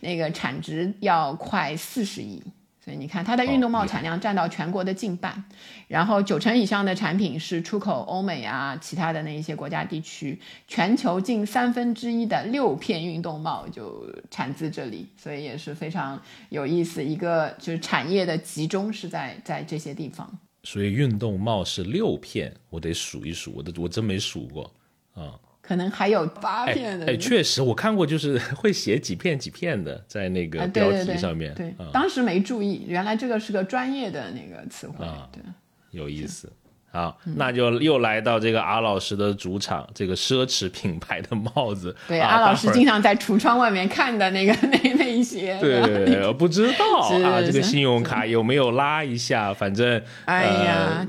[0.00, 2.42] 那个产值要快四十亿。
[2.86, 5.42] 所以你看，它的运动帽产量占到全国的近半，
[5.88, 20.38] 然后九成以上的产品是出口欧美啊，其他的那一些国家地区，全球近三分之一的六片运动帽就产自这里，所以也是非常有意思，一个就是产业的集中是在在这些地方。
[20.62, 24.72] 所以运动帽是六片，我得数一数，我的我真没数过
[25.14, 25.34] 啊。
[25.66, 31.52] 可能还有八片的，哎，确实我看过，就是 会写几片几片的，在那个标题上面。
[31.54, 35.04] 对，当时没注意，原来这个是个专业的那个词汇。
[35.32, 35.42] 对，
[35.90, 36.52] 有意思。
[36.92, 41.94] 好，那就又来到这个阿老师的主场，这个奢侈品牌的帽子。
[42.08, 45.58] 对，阿老师经常在橱窗外面看的那个 那那一些。
[45.60, 49.52] 对，不知道啊，这个信用卡有没有拉一下？
[49.52, 51.06] 反正，哎呀。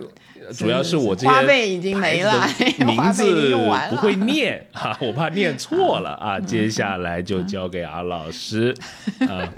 [0.54, 2.48] 主要是我这些花呗已经没了，
[2.86, 3.56] 名字
[3.90, 6.40] 不会念啊，我怕念错了啊。
[6.42, 8.76] 接下来就交给阿老师
[9.28, 9.52] 啊。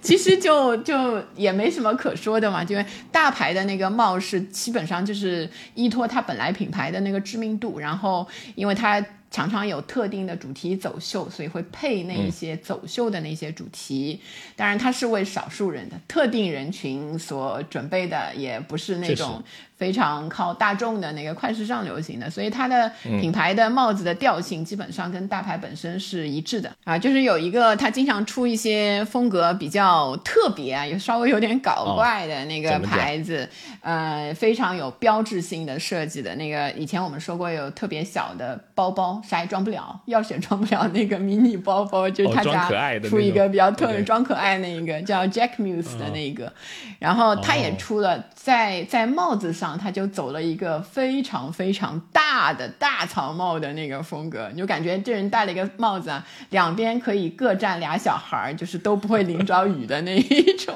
[0.00, 9.04] 其实就就也没什么可说的嘛，因为大牌的那个帽是基本上就是依托它本来品牌的那个知名度，然后因为它。
[9.30, 14.20] 常常有特定的主题走秀，所以会配那一些走秀的那些主题。
[14.54, 19.42] 当然，它是为少数人的特定人群所准备的，也不是那种
[19.76, 22.30] 非常靠大众的那个快时尚流行的。
[22.30, 26.96] 所以它的品牌的帽子的调性基本上跟大牌本身是一致的啊。
[26.96, 33.46] 就是有一个，它经常出一些风格比较特别啊，也稍微有点搞怪的那个牌子，
[33.82, 36.70] 呃，非常有标志性的设计的那个。
[36.72, 39.15] 以前我们说过，有特别小的包包。
[39.22, 40.86] 啥也装不了，钥匙也装不了。
[40.88, 42.68] 那个迷你包包就是他家
[43.00, 46.52] 出一个比较特别装可爱那一个叫 Jack Muse 的那个，
[46.98, 60.72] 然后他也出了在在帽子上，他就走了一个非常非常大的大草帽的那个风格，你就感觉这人戴了一个帽子啊，两边可以各站俩小孩儿，就是都不会淋着雨的那一种。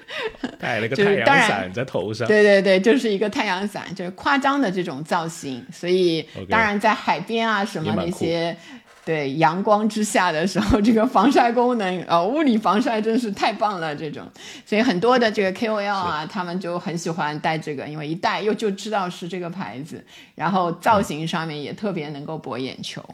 [0.58, 5.62] 戴了个 太阳伞在头上，对对对，就是一个太阳伞，就是夸张的这种造型。
[5.70, 8.56] 所以当然在海边啊什么那些，
[9.04, 13.94] 对阳光之下的时候， 这个防晒功能啊，物理防晒真是太棒了。
[13.94, 14.24] 这种，
[14.64, 23.04] 所以很多的这个 KOL 啊，他们就很喜欢戴这个，因为一戴又就知道是这个牌子，然后造型上面也特别能够博眼球。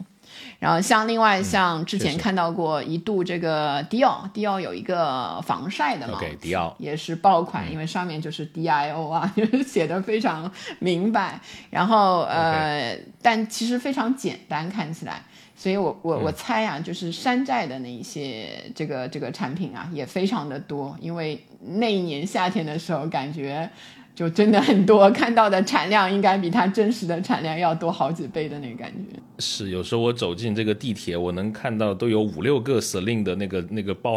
[0.58, 11.40] 然后像另外像之前看到过一度这个迪奥，迪奥有一个防晒的帽子，迪奥也是爆款，因为上面就是 D I O 啊， 就是写的非常明白。
[11.70, 15.22] 然后呃，但其实非常简单，看起来。
[15.54, 23.70] 所以我我我猜啊，就是山寨的那一些这个这个产品啊，也非常的多，因为那一年夏天的时候感觉。
[24.18, 29.16] 就真的很多，看到的产量应该比它真实的产量要多好几倍的那个感觉。
[29.38, 34.16] 是，有时候我走进这个地铁，我能看到都有五六个 Celine 的那个那个包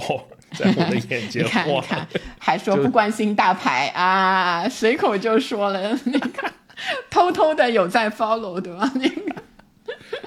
[0.54, 1.46] 在我的眼前。
[1.46, 2.08] 看，看，
[2.40, 6.52] 还说不关心大牌啊，随口就说了那个，
[7.12, 8.92] 偷偷的有在 follow 对吧？
[8.96, 9.36] 那个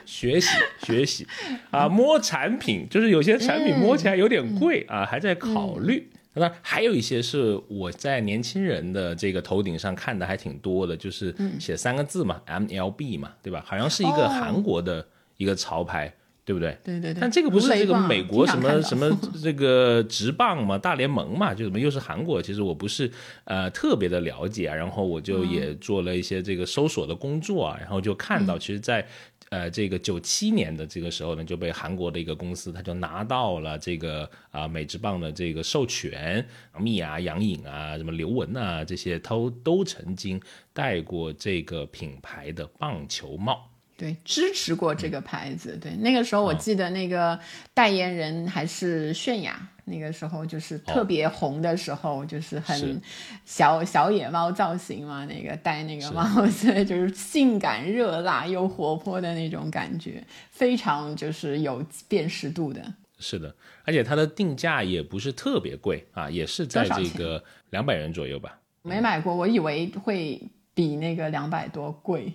[0.06, 0.56] 学习
[0.86, 1.26] 学习
[1.72, 6.08] 啊，摸产品就是有些产品摸起来有点贵啊，还在考虑。
[6.34, 13.62] 那还有一些是我在年轻人的这个头顶上看的还挺多的，就是写三个字嘛，MLB 嘛，对吧？
[13.66, 16.12] 好像是一个韩国的一个潮牌，
[16.44, 16.76] 对不对？
[16.82, 17.20] 对对对。
[17.20, 19.10] 但这个不是这个美国什么什么
[19.42, 22.42] 这个职棒嘛，大联盟嘛，就怎么又是韩国？
[22.42, 23.10] 其实我不是
[23.44, 29.06] 呃特别的了解啊，然后我就也做了一些这个搜索的工作啊，然后就看到其实，在。
[29.54, 36.44] 呃，这个九七年的这个时候呢，就被韩国的一个公司，他就拿到了这个啊美职棒的这个授权，
[36.80, 40.40] 密啊、杨颖啊、什么刘雯啊这些，都都曾经
[40.72, 43.70] 戴过这个品牌的棒球帽。
[44.04, 45.78] 对，支持过这个牌子。
[45.80, 47.38] 对，那个时候我记得那个
[47.72, 49.66] 代言人还是泫雅。
[49.86, 53.00] 那个时候就是特别红的时候，就是很
[53.46, 62.82] 小小野猫造型嘛，那个戴那个帽子， 就是性感热辣又活泼的那种感觉，非常就是有辨识度的。
[63.18, 68.58] 是的，而且它的定价也不是特别贵啊，也是在这个两百元左右吧。
[68.82, 70.42] 没买过，我以为会
[70.74, 72.30] 比那个两百多贵。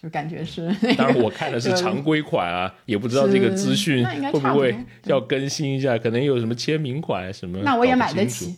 [0.00, 7.58] 就感觉是， 当然我看的是常规款啊，也不知道这个资讯会不会要更新一下，可能有什么签名款什么。
[7.62, 8.56] 那我也买得起。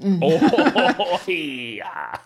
[0.00, 2.18] 嗯，哦嘿呀，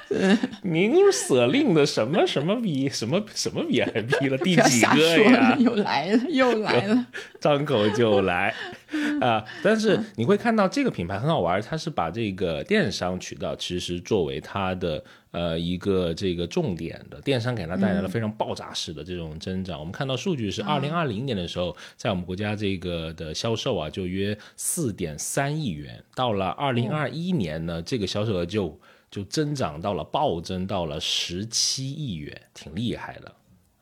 [0.64, 4.38] 您舍令的什么什么 V 什么什么 VIP 了？
[4.42, 5.54] 第几个呀？
[5.60, 7.06] 又来了，又来了，
[7.38, 8.54] 张口就来
[9.20, 9.44] 啊！
[9.62, 15.04] 但是你会看到这个品牌很好玩，它是把这个电商渠道其实作为它的。
[15.36, 19.78] 呃，一个这个重点的电商给它带来了非常爆炸式的这种增长。
[19.78, 26.02] 我们看到数据是二零二零年的时候，在我们国家这个的销售啊，就约四点三亿元。
[26.14, 33.30] 到了二零二一年呢，这个销售额就就增长到了暴增到了十七亿元，挺厉害的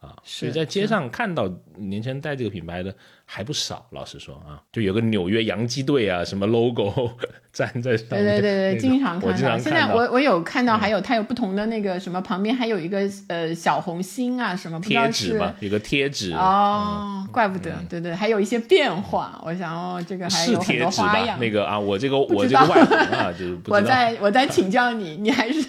[0.04, 0.16] 啊！
[0.24, 2.94] 所以在街上看到年轻人戴这个品牌的。
[3.26, 7.10] 还不少，老实说啊，就有个纽约洋基队啊，什么 logo
[7.54, 8.22] 站在上面。
[8.22, 9.58] 对对对对，经常看到。
[9.58, 16.32] 现在我我有看到，还有它有不同的那个什么，旁边还有一个呃小红心啊，什么贴纸嘛，有个贴纸。
[16.34, 19.40] 哦，怪不得，对对，还有一些变化。
[19.42, 21.40] 我想哦，这个还有很多花样。
[21.40, 25.62] 那个啊，我这个我这个外行啊，就是 我在我在请教你，你还是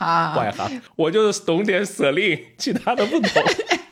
[0.00, 3.30] 啊，外行，我就是懂点舍令，其他的不懂。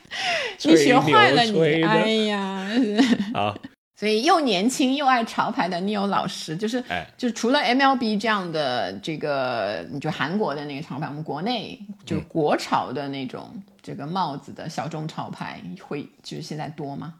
[0.65, 2.67] 你学坏了你，哎呀！
[3.33, 3.57] 好，
[3.95, 6.83] 所以又年轻又爱潮牌的 Neo 老师，就是，
[7.17, 17.13] 就除了 MLB 这样的这个，你就韩国的那个潮牌，我们国内就国潮的那种这个帽子的小众潮牌，会就是现在多吗？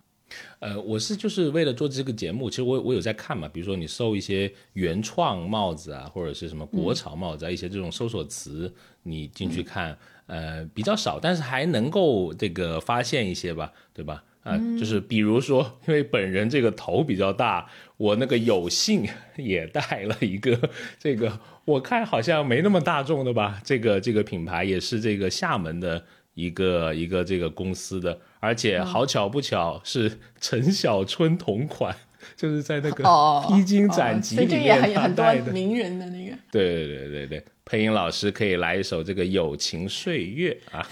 [0.60, 9.98] 呃，我是就是为了做这个节目，其实我我有在看嘛，比如说你搜一些原创帽子啊，或者是什么国潮帽子啊，一些这种搜索词，你进去看。
[10.28, 14.24] 呃，比较少，但是还能够这个发现一些吧，对吧？
[14.44, 23.60] 啊，就是比如说，因为本人这个头比较大，我那个有幸 也带了一个这个，我看好像没那么大众的吧。
[23.66, 31.96] 这个这个品牌也是这个厦门的一个一个这个公司的，而且好巧不巧是陈小春同款，
[32.36, 33.04] 就是在那个
[33.48, 36.36] 披荆斩棘里面他带的名人的那个。
[36.52, 37.46] 对对对对对。
[37.66, 40.84] 配音老师可以来一首这个《友情岁月》啊，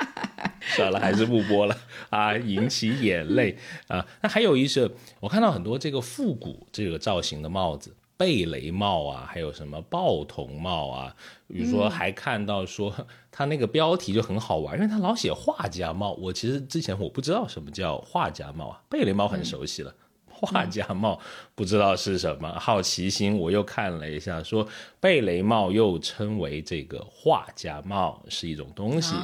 [0.76, 1.76] 算了，还是不播了
[2.08, 3.54] 啊，引起眼泪
[3.88, 4.06] 啊。
[4.22, 4.88] 那还有一些，
[5.20, 11.14] 我看到很多这个复古这个造型的帽子，贝雷帽啊，还有什么豹童帽啊。
[11.48, 12.92] 比如说，还看到说
[13.30, 16.12] 他那个标题就很好玩，因为他老写画家帽。
[16.12, 19.94] 我其实之前我不知道什么叫画家帽啊，贝雷帽很熟悉了。
[20.38, 21.18] 画家帽
[21.54, 24.68] 不知道是什么，好奇心我又看了一下，说
[25.00, 29.14] 贝雷帽又称为这个画家帽是一种东西，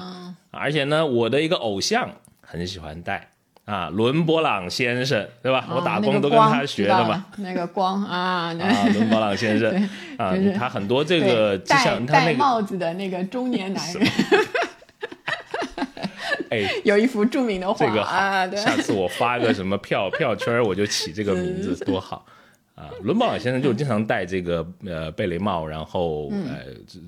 [0.51, 3.32] 而且呢，我的一个偶像很喜欢戴
[3.65, 5.67] 啊，伦勃朗先生，对吧？
[5.71, 7.25] 我打工都跟他学的嘛。
[7.37, 9.71] 那个光啊，啊，伦勃朗先生
[10.19, 14.03] 啊，他很多这个戴戴帽子的那个中年男人。
[16.51, 18.47] 哎， 有一幅著名的画啊！
[18.47, 22.27] 对下次我发个什么票票圈，我就起这个名字，多好
[22.75, 22.91] 啊！
[23.03, 26.59] 伦勃朗先生就经常戴这个呃贝雷帽，然后呃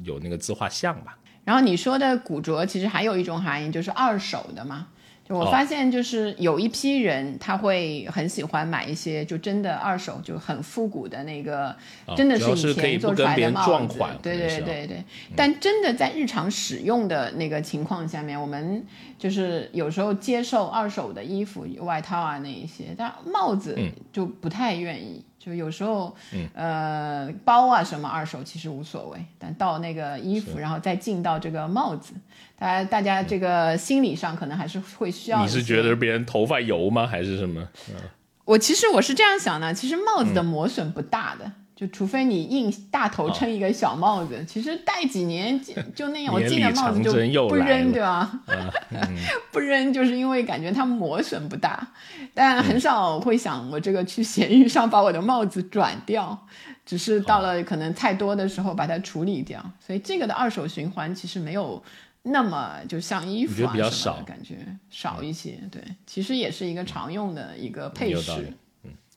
[0.02, 1.18] 有那个自画像吧。
[1.44, 4.86] 然后你说的古着，其实还有一种含义，就是二手的嘛。
[5.26, 11.74] 就我发现，就是有一批人他会很喜欢买一些就真的二手就很复古的那个，
[12.14, 13.98] 真的是以前做出来的帽子。
[14.22, 15.02] 对对对对。
[15.34, 18.84] 但真的在日常使用的那个情况下面，我们
[19.18, 23.78] 就是有时候接受二手的衣服、外套啊那一些，但帽子
[24.12, 25.24] 就不太愿意。
[25.44, 26.48] 就有时候，嗯。
[26.54, 32.14] 呃，包啊什么二手其实无所谓，但到那个衣服，然后再进到这个帽子，
[32.56, 35.42] 大家大家这个心理上可能还是会需要。
[35.42, 37.66] 你是觉得别人头发油吗，还是什么？
[38.44, 46.32] 我其实我是这样想的，其实帽子的磨损不大的，就除非你硬大头撑一个小帽子，其实戴几年就就那样。
[46.32, 47.12] 我进的帽子就
[47.48, 48.40] 不扔，对吧？
[49.50, 51.86] 不扔就是因为感觉它磨损不大，
[52.32, 56.46] 但很少会想我这个去闲鱼上把我的帽子转掉，
[56.86, 59.60] 只是到了可能太多的时候把它处理掉。
[59.84, 61.82] 所以这个的二手循环其实没有
[62.22, 65.58] 那么就像衣服啊什么的感觉少一些。
[65.72, 68.52] 对，其实也是一个常用的一个配饰。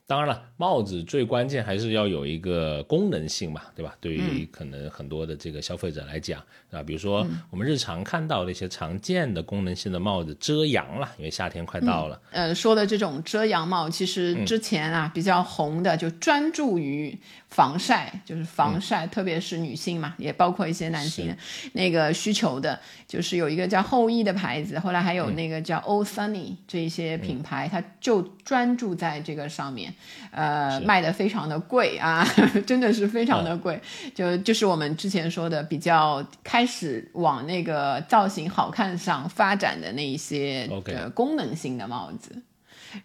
[0.07, 3.93] 当然了，帽子最关键还是要有一个功能性嘛，对吧？
[3.99, 6.41] 对于可能很多的这个消费者来讲，
[6.71, 12.21] 啊，比如说我们日常看到的一些常见的功能性的帽子，遮阳了，因为夏天快到了。
[12.31, 17.19] 呃，说的这种遮阳帽，其实之前啊比较红的，就专注于。
[17.49, 21.35] 防晒就是防晒，特别是女性嘛，也包括一些男性
[21.73, 29.93] 那个需求的，就是有一个叫后羿的牌子，后来还有那个叫 Old Sunny 这一些品牌，它就专注在这个上面，
[30.31, 32.27] 呃，卖的非常的贵啊，
[32.67, 33.81] 真的是非常的贵，
[34.13, 40.69] 就就是我们之前说的比较开始往那个造型好看上发展的那一些
[41.15, 42.35] 功能性的帽子。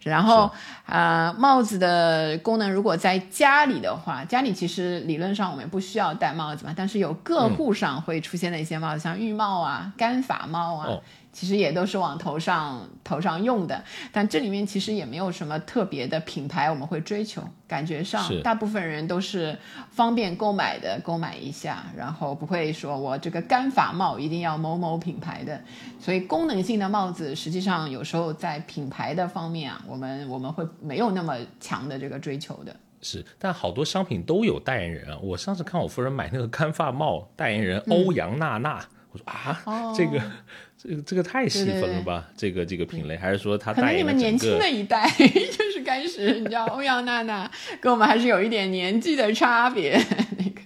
[0.01, 0.51] 然后，
[0.85, 10.87] 啊，帽子的功能，如果在家里的话，家里其实理论上我们不需要戴帽子嘛，但是有个户上会出现的一些帽子，像浴帽啊、干发帽啊。
[11.33, 19.57] 其实也都是往头上头上用的，但这里面其实也没有什么特别的品牌我们会追求，感觉上大部分人都是
[19.89, 25.59] 方便购买的，购买一下，然后不会说我这个干发帽一定要某某品牌的，
[25.99, 32.75] 所以功能性的帽子实际上有时候在品牌的方面啊，我们我们会没有那么强的这个追求的。
[33.01, 38.79] 是，但好多商品都有代言人啊，我上次看我夫人买那个干发帽，代言人欧阳娜娜。
[39.11, 40.19] 我说啊，这个，
[40.83, 42.29] 这个这个太细分了吧？
[42.35, 49.97] 这个这个品类，还是说他可能你们年轻的一代 就是开始，你知道欧阳娜娜跟我们还是有一点年纪的差别。
[50.37, 50.61] 那个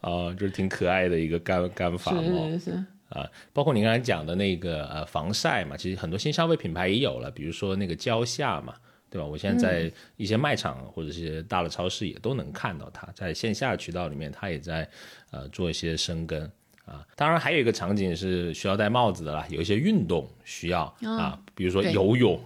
[0.00, 2.70] 啊，就是挺可爱的一个干干发帽，是是
[3.08, 8.74] 啊，包括你刚才讲的那个呃防晒嘛，其实很多新消费品牌也有了，比如说那个蕉下嘛，
[9.08, 9.26] 对吧？
[9.26, 14.86] 我现在在一些卖场或者是大的超市也都能看到它，在线下渠道里面，它也在
[15.30, 16.50] 呃做一些深耕。
[16.84, 22.38] 啊，当然还有一个场景是需要戴帽子的啦，有一些运动需要啊，比如说游泳，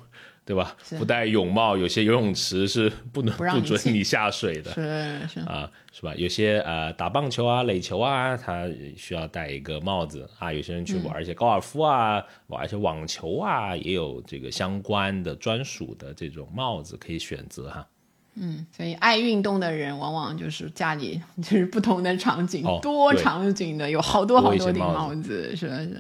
[0.44, 0.76] 对吧？
[0.98, 6.14] 不戴泳帽，有些游泳池是不能不准你下水的，是是啊，是吧？
[6.14, 10.52] 有些呃打棒球啊、垒球啊，他需要戴一个帽子啊。
[10.52, 17.88] 有些人去玩一些高尔夫啊、玩一些网球啊，也有这个相关的专属的这种帽子可以选择哈。
[18.38, 25.90] 嗯，所以爱运动的人往往就是家里就是不同的场景，多场景的有好多好多顶帽子，是不是？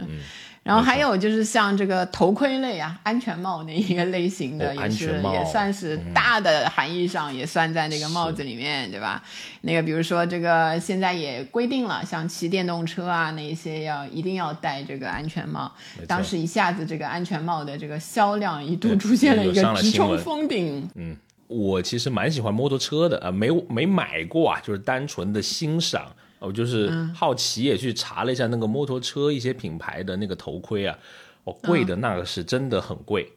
[0.62, 9.22] 然后还有就是像这个头盔类啊，安全帽那一个类型的，也是也算是大的含义上也算在那个帽子里面，对吧？
[9.60, 15.70] 那个比如说这个现在也规定了，像骑电动车啊那一些要一定要戴这个安全帽。
[16.08, 20.86] 当时一下子这个安全帽的这个销量一度出现了一个直冲封顶。
[20.96, 21.16] 嗯。
[21.48, 26.10] 我其实蛮喜欢摩托车的啊，没没买过啊，就是单纯的欣赏。
[26.38, 30.96] 我就是好奇也去查了一下那个摩托车一些品牌的那个头盔啊，
[31.44, 33.32] 哦，贵的那个是真的很贵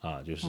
[0.00, 0.46] 啊，就是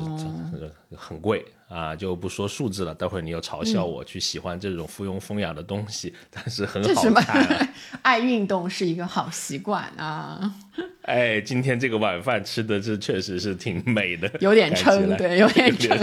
[0.96, 2.94] 很贵啊，就不说数字了。
[2.94, 7.74] 待会儿你又嘲笑我去喜欢这种附庸风雅的东西，但是很好看。
[8.04, 10.54] 爱运动是一个好习惯啊。
[11.02, 15.98] 哎，今天这个晚饭吃的这确实是挺美的，有点撑，对，有点撑。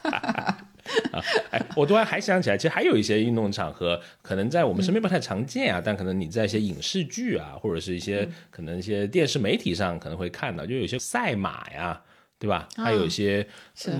[0.10, 12.00] 啊，哎，我突然还想起来，其实还有一些运动场合，可能在我们身边不太常见啊，但可能你在一些影视剧啊，或者是一些可能一些电视媒体上可能会看到，就有些赛马呀。
[12.42, 12.68] 对吧？
[12.74, 13.46] 还有一些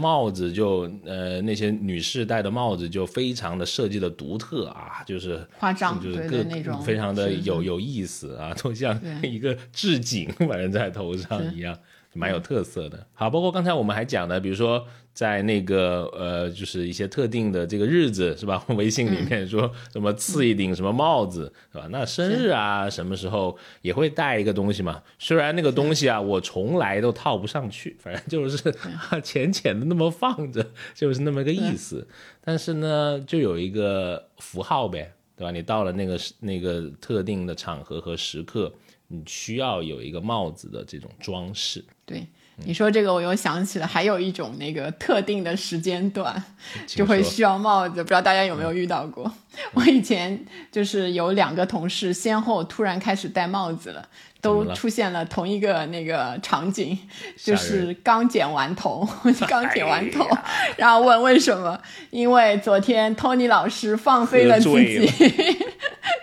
[0.01, 11.79] 帽子，就呃那些女士戴的帽子就非常的设计的独特啊，就是夸张，就是各那种非常的有有意思啊，都像一个置景反正在头上一样。
[12.15, 14.85] 蛮有特色的，好，包括刚才我们还讲的，比如说
[15.15, 18.63] 在那个呃，就是一些特定的这个日子，是吧？
[18.77, 21.87] 微信里面说什么赐一顶什么帽子，是吧？
[21.91, 25.03] 那生日啊，什么时候也会带一个东西嘛？
[25.19, 28.75] 虽然那个东西啊，我从来都套不上去， 反正就是
[29.23, 32.07] 浅浅的那么放着， 就是那么个意思。
[32.45, 35.51] 但是呢，就有一个符号呗，对吧？
[35.51, 38.71] 你到了那个那个特定的场合和时刻。
[39.15, 42.27] 你需要有一个帽子的这种装饰，对，
[42.65, 46.43] 你说这个，我又想起了还有一种那个特定的时间段，
[46.87, 48.03] 就会需要帽子。
[48.03, 49.31] 不知道大家有没有遇到过？
[49.75, 54.09] 我以前就是有两个同事先后突然开始戴帽子了，
[54.43, 56.99] 都出现了同一个那个场景，
[57.37, 59.09] 就是刚剪完头，
[59.49, 60.29] 刚剪完头，
[60.77, 61.81] 然后问为什么？
[62.11, 65.09] 因为昨天托尼老师放飞了自己。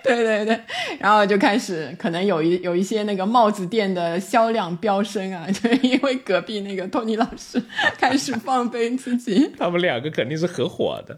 [0.03, 0.59] 对对对，
[0.99, 7.61] 然后就开始可能有一有一些那个帽子店的销量飙升啊， 就因为隔壁那个托尼老师
[7.97, 11.17] 开始放飞自己，他们两个肯定是合伙的。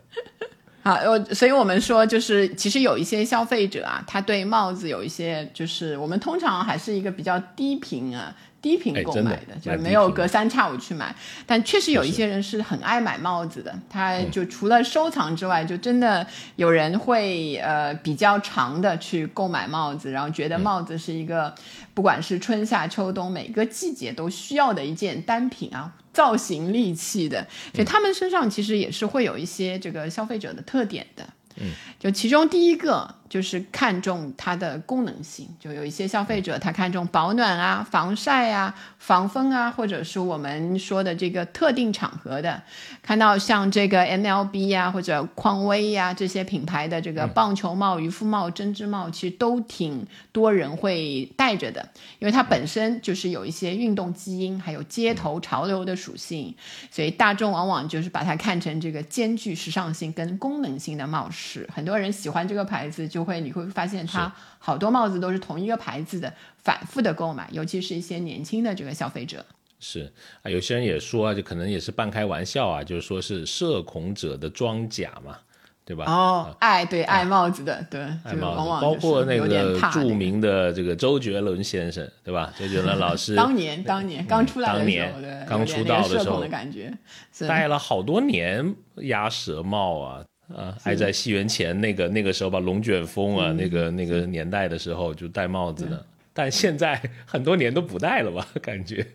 [0.83, 8.35] 好，我所以我们说，就是其实有一些消费者啊，他对帽子有一些，就是我们通常还是一个比较低频啊。
[8.61, 11.15] 低频购买的，就是没有隔三差五去买，
[11.47, 13.73] 但确实有一些人是很爱买帽子的。
[13.89, 16.25] 他就除了收藏之外，就真的
[16.57, 21.53] 有人会呃比较长的去购买帽子，然后觉得帽子是一个
[21.95, 27.47] 不管是春夏秋冬每个季节都需要的一件单品啊，造型利器的。
[27.73, 31.27] 所以他们身上其实也是会有一些这个消费者的特点的。
[31.55, 33.15] 嗯，就其中第一个。
[33.31, 42.61] 就是看重它的功能性，就有一些消费者他看重保暖啊、防晒啊、防风啊，或者是我们说的这个特定场合的，
[43.01, 51.87] 看到像这个 MLB 呀或者匡威呀这些品牌的这个棒球帽、渔夫帽、针织帽，其实都挺多人会戴着的，
[52.19, 56.53] 因为它本身就是有一些运动基因，还有街头潮流的属性，
[56.91, 63.20] 所以大众往往就是把它看成这个兼具时尚性跟功能性的帽饰，很多人喜欢这个牌子就。
[63.23, 69.45] 会你会发现，它好多帽子都是同一个牌子的，反复的购买，尤其是一些年轻的这个消费者。
[69.79, 70.11] 是
[70.43, 75.37] 啊，有些人也说啊，就可能也是半开玩笑啊，就是说是社恐者的装甲嘛，
[75.83, 76.05] 对吧？
[76.05, 82.53] 哦，爱对爱帽子的，对，爱帽子，包括那个著名的这个周杰伦先生，对吧？
[82.59, 85.19] 周杰伦老师当年当年刚出来的时候，
[85.49, 86.95] 刚出道的时候的感觉，
[87.47, 90.23] 戴了好多年鸭舌帽啊。
[90.55, 99.05] 啊，爱在戏园前那个那个时候吧，龙卷风啊，那个那个年代的时候就戴帽子的， 但现在很多年都不戴了吧，感觉。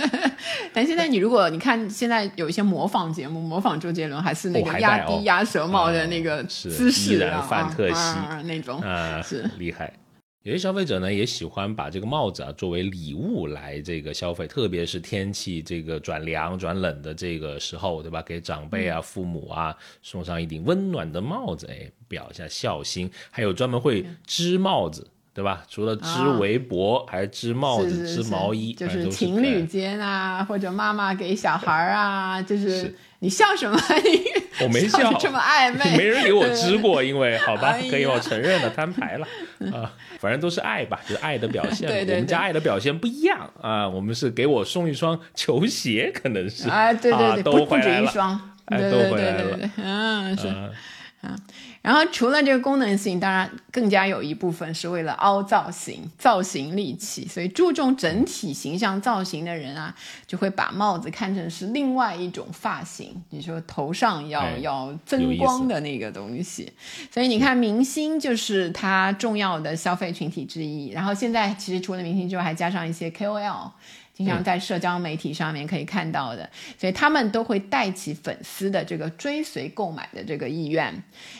[0.72, 9.48] 但现在你如果你看现在有一些模仿节目，模仿周杰伦还是那个压低鸭舌帽的那个姿势啊，范特西那种啊，是。
[9.58, 9.92] 厉害。
[10.42, 18.22] 有些消费者呢也喜欢把这个帽子啊作为礼物来这个消费，特别是天气这个转凉转冷的这个时候，对吧？
[18.22, 23.10] 给长辈啊、父母啊送上一顶温暖的帽子，哎，表一下孝心。
[23.30, 25.62] 还有专门会织帽子，对吧？
[25.68, 33.80] 除了织围脖，还织帽子、织毛衣，就是情侣间啊，或者妈妈给小孩啊，就是你笑什么？
[34.04, 34.40] 你。
[34.62, 39.26] 我没笑，这么暧昧，没人给我支过， 因为好吧，可以我承认了，摊牌了。
[39.72, 41.88] 啊，反正都是爱吧，就是爱的表现。
[41.88, 46.68] 对对，我们家爱的表现不一样啊，我们是给我送一双球鞋，可能是。
[46.68, 50.46] 啊，对对对，都不止一双，哎，都回来了，嗯，是。
[50.46, 51.36] 啊，
[51.82, 59.94] 然后除了这个功能性，当然更加有一部分是为了凹造型、造型利器，所以注重整体形象造型的人啊，
[60.26, 66.70] 就会把帽子看成是另外一种发型，你说头上要要增光的那个东西。
[67.10, 70.90] 所以你看，明星就是他重要的消费群体之一。
[70.90, 73.70] 然后现在其实除了明星之外，还加上一些 KOL。
[74.20, 76.46] 经常在社交媒体上面可以看到的，
[76.78, 80.92] 所以他们都会带起粉丝的这个追随购买的这个意愿。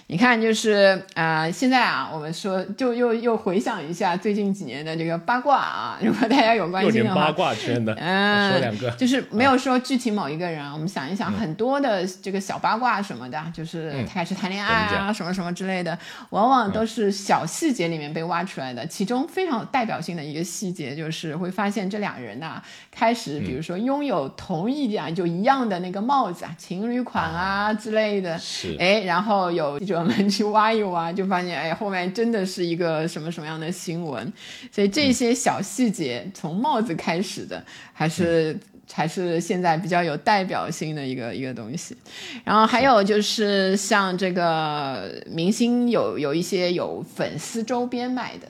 [0.06, 15.98] 你看，就是啊，现在啊，我们说就又又回想一下最近几年的这个八卦啊，如果大家有关心的话，八卦圈的，嗯，说两个，就是没有说具体某一个人啊，我们想一想，很多的这个小八卦什么的，就是开始谈恋爱啊，什么什么之类的，
[16.30, 18.86] 往往都是小细节里面被挖出来的。
[18.86, 22.62] 其中非常有代表性的一个细节，就是会发现这两人呐。
[22.90, 34.32] 开始，比如说拥有同一点就一样的那个帽子啊，情侣款啊之类的，是哎，然后有记者们去挖一挖，就发现哎，后面真的是一个什么什么样的新闻。
[34.72, 38.58] 所以这些小细节，从帽子开始的，还是
[38.92, 41.96] 还是现在比较有代表性的一个一个东西。
[42.44, 48.48] 然后还有就是像这个明星有有一些有粉丝周边卖的，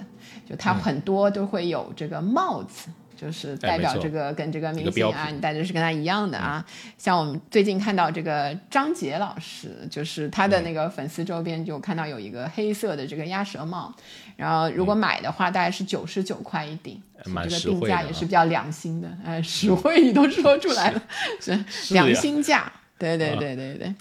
[0.48, 2.88] 就他很多都会有这个帽子。
[3.20, 6.64] 就是代表这个跟这个明星啊，你戴的是跟他一样的啊。
[6.96, 13.94] 像我们最近看到这个张杰老师，就是他的那个粉丝周边，就看到有一个黑色的这个鸭舌帽，
[14.36, 21.02] 然后如果买的话，大概是九十九块一顶，这个定价也是比较良心的，哎，实惠你都说出来了，
[21.40, 21.62] 是
[21.92, 22.72] 良心价。
[22.98, 23.94] 对对对对对。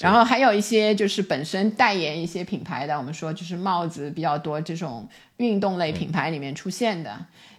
[0.00, 7.16] 然后还有一些就是本身代言一些品牌的，我们说就是帽子比较多这种运动类品牌里面出现的。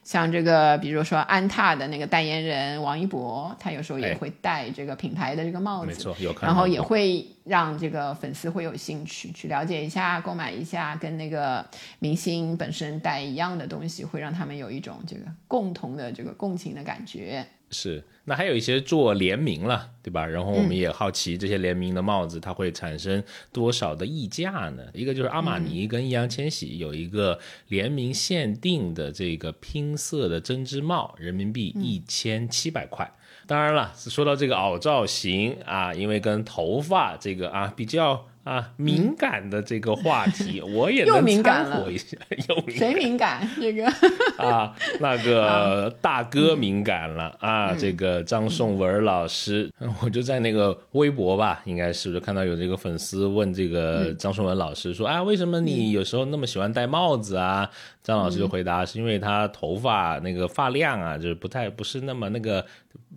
[0.09, 11.63] 像这个，比如说安踏的那个代言人王一博，他有时候也会戴这个品牌的这个帽子，没错，有然后也会让这个粉丝会有兴趣去了解一下、购买一下，跟那个
[11.99, 17.45] 明星本身戴一样的东西，会让他们有一种这个共同的这个共情的感觉。
[17.71, 20.25] 是，那还有一些做联名了，对吧？
[20.25, 24.83] 然后我们也好奇这些联名的帽子，它会产生多少的溢价呢？
[24.93, 33.11] 一个就是阿玛尼跟易烊千玺有一个联名限定的这个拼色的针织帽，人民币一千七百块。
[33.45, 38.25] 当然了，说到这个凹造型啊，因为跟头发这个啊比较。
[38.49, 42.17] 啊，敏感的这个话题， 我也能掺和一下。
[42.47, 43.47] 又谁敏感？
[43.61, 43.85] 这个
[44.43, 47.75] 啊，那个大哥敏感了啊。
[47.75, 49.71] 这个张颂文老师，
[50.01, 57.69] 我就在那个微博吧，应该是就看到有这个粉丝问这个张颂文老师说：“啊，为什么你有时候那么喜欢戴帽子啊？”
[58.01, 62.65] 张老师就回答：“是因为他头发那个发量啊，就是不太不是那么那个。”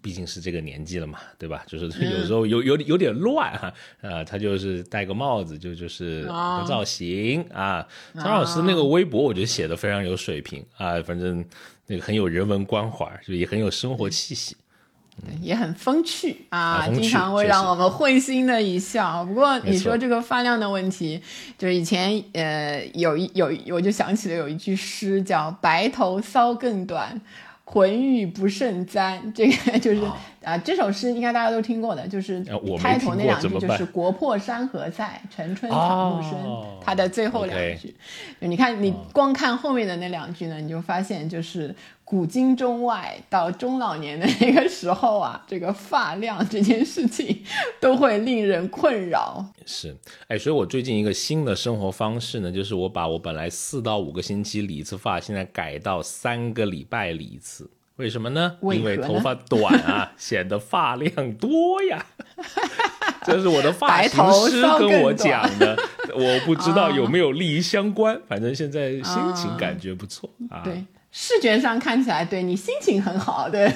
[0.02, 1.62] 毕竟是这个年纪了嘛，对吧？
[1.68, 3.72] 就是有时候有有有点乱哈，
[4.02, 6.24] 啊，他就是戴个帽子，就就是
[6.66, 7.86] 造型啊。
[8.16, 11.44] 张老师那个微博，我觉得写的非常有水平啊，反正
[11.86, 14.56] 那个很有人文关怀，就也很有生活气息，
[15.24, 19.24] 对，也很风趣啊，经常会让我们会心的一笑。
[19.24, 21.22] 不过你说这个发量的问题，
[21.56, 27.20] 就是以前呃有一有我就想起了有一句诗叫“白头搔更短”。
[27.72, 30.02] 浑欲不胜簪，这个就是
[30.42, 32.44] 啊，这首诗应该大家都听过的，就是
[32.80, 36.32] 开头那两句就是“国破山河在，城春草木深”，
[36.80, 37.94] 它的最后两句，
[38.40, 41.74] 你看你光看后面的那两句呢，你就发现就是。
[42.04, 47.42] 古今中外，到中老年的那个时候啊，这个发量这件事情
[47.80, 49.42] 都会令人困扰。
[49.64, 49.96] 是，
[50.28, 57.70] 哎，所以我最近一个新的生活方式呢，就是我把我本来四到五个星期理一次发，现在改到三个礼拜理一次。
[57.96, 58.56] 为什么呢？
[58.62, 62.04] 因为头发短啊， 显得发量多呀。
[63.24, 65.78] 这是我的发型师跟我讲的，
[66.14, 70.62] 我不知道有没有利益相关，反正现在心情感觉不错啊。
[70.64, 70.84] 对。
[71.14, 73.70] 视觉上看起来，对你心情很好，对，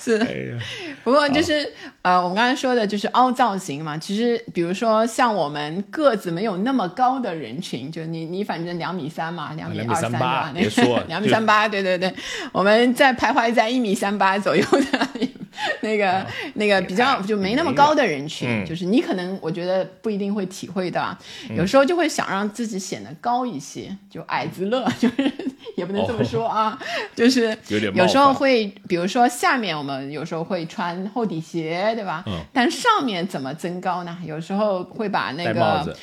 [0.00, 0.58] 是。
[1.04, 1.70] 不过就是
[2.02, 3.96] 呃，我们刚才说的就是凹造型嘛。
[3.98, 12.12] 其实，比如说像我们个子没有那么高的人群，就你你反正两米三嘛，两米二三吧，别说两米三八，对对对，
[12.52, 15.08] 我们在徘徊在一米三八左右的。
[15.82, 21.16] 那个那个比较就没那么高的人群，就是你可能我觉得不一定会体会到，
[21.56, 25.32] 有时候就会想让自己显得高一些，就矮子乐， 就是
[25.76, 26.78] 也不能这么说啊，
[27.14, 27.56] 就是
[27.94, 32.24] 有时候会，比如说下面我们有时候会穿厚底鞋，对吧？
[32.26, 32.40] 嗯。
[32.52, 34.18] 但上面怎么增高呢？
[34.24, 35.96] 有时候会把那个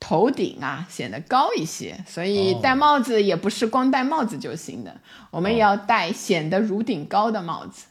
[0.00, 4.94] 头顶啊显得高一些，所以戴帽子也不是光戴帽子就行的，
[5.30, 7.84] 我们也要戴显得颅顶高的帽子。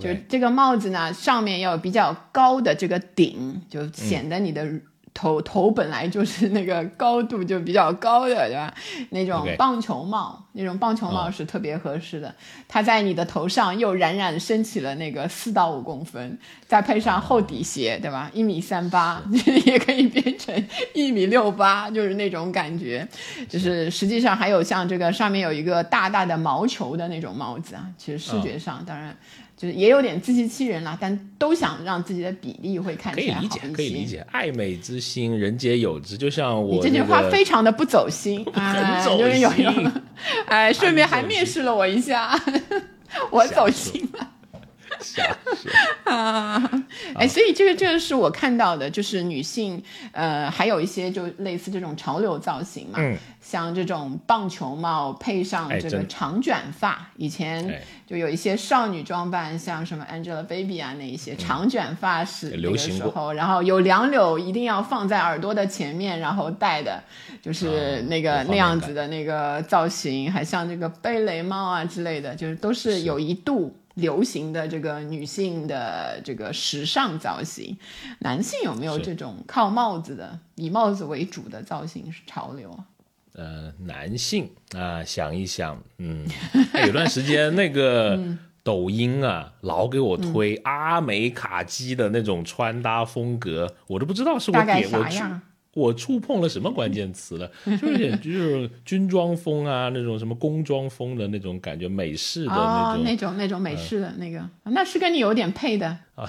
[0.00, 4.66] 就这个帽子呢，上面要有比较高的这个顶，就显得你的
[5.14, 8.72] 头头本来就是那个高度就比较高的，对吧？
[9.10, 12.32] 那种棒球帽，那种棒球帽是特别合适的。
[12.68, 18.30] 它在你的头上又冉冉升起了那个四到五公分，再配上厚底鞋，对吧？
[18.32, 19.20] 一米三八
[19.66, 20.54] 也可以变成
[20.94, 23.08] 一米六八，就是那种感觉。
[23.48, 29.16] 就是实际上还有像这个上面有一个大大的毛球的那种帽子啊，其实视觉上当然。
[29.58, 33.58] 就是也有点自欺欺人了，但都想让自己的比例会看起来好一些。
[33.58, 36.16] 可以理解，可以理解，爱美之心，人皆有之。
[36.16, 39.90] 就像我这句话非常的不走心， 很走心。
[40.46, 42.40] 哎， 顺便还面试了我一下，
[43.32, 44.30] 我走心了。
[46.04, 46.70] 啊，
[47.14, 49.82] 哎，所以这个这个是我看到的，就是女性，
[50.12, 52.98] 呃，还有一些就类似这种潮流造型嘛，
[53.40, 67.02] 像这种棒球帽配上这个长卷发，以前就有一些少女装扮，像什么 Angelababy 啊那一些长卷发是流行时候，然后有两绺一定要放在耳朵的前面，然后戴的，
[67.42, 72.98] 就是那个那样子的那个造型，还像这个贝雷帽啊之类的，就是都是。
[72.98, 73.74] 有一度。
[73.98, 77.76] 流行的这个女性的这个时尚造型，
[78.20, 82.70] 男性有没有这种靠帽子的以帽子为主的造型是潮流？
[82.70, 82.84] 啊？
[83.34, 86.26] 呃，男性啊，想一想，嗯，
[86.86, 88.18] 有段时间那个
[88.64, 95.04] 抖音啊，老给我推阿美卡基的那种穿搭风格，我都不知道是我点我
[95.78, 97.50] 我触碰了什么关键词了？
[97.80, 106.28] 就有点就是军装风啊，那种什么工装风的那种感觉，美式的那种，那种那种美式的那个，那是跟你有点配的啊。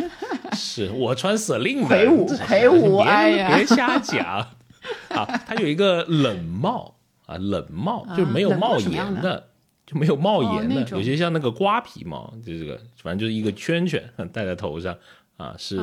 [0.52, 4.46] 是我穿司令的魁梧，魁梧，哎呀，别瞎讲
[5.10, 5.26] 啊！
[5.46, 6.94] 它有一个冷帽
[7.26, 9.48] 啊，冷帽就是没有帽檐的，
[9.86, 14.96] 就没有帽檐的，有些像那个瓜皮帽，就这个，反正就是一个圈圈戴在头上。
[15.40, 15.76] 啊，是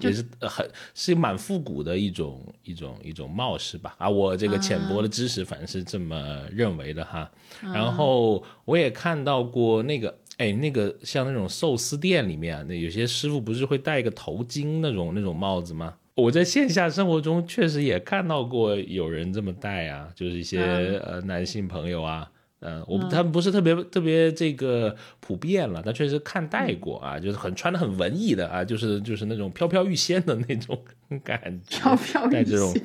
[0.00, 3.94] 也是很是蛮复古的一种一种一种帽饰吧？
[3.98, 7.30] 啊，我这个浅薄的知识反正是这么认为的哈。
[7.62, 15.94] 然后我也看到过那个，哎，那个像那种寿司店里面，那有些师傅不是会戴一个头巾那种那种帽子吗？
[16.16, 20.60] 我在线下生活中确实也看到过有人这么戴啊，就是一些
[21.04, 22.28] 呃男性朋友啊。
[22.60, 30.78] 嗯，我他们不是特别特别这个普遍了，但确实看待过啊，就是很穿的很文艺的啊，就是就是那种飘飘欲仙的那种
[31.22, 32.82] 感觉，飘飘欲仙，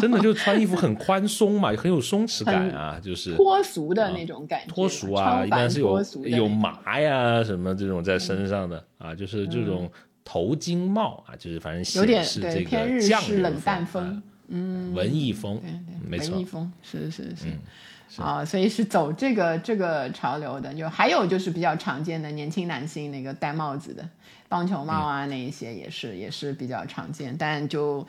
[0.00, 9.90] 真的就穿衣服很宽松嘛，很有松弛感啊，就是脱俗的那种感觉，脱俗啊，一般是有有麻呀什么这种在身上的啊，就是这种
[10.24, 15.60] 头巾帽啊，就是反正显示这个匠人冷淡风，嗯，文艺风，
[16.06, 17.46] 没错，文艺风是是是。
[18.20, 24.06] 啊，所以是走这个这个潮流的，就还有就是比较常见的年轻男性那个戴帽子的
[24.50, 28.06] 棒球帽啊，那一些也是也是比较常见，但就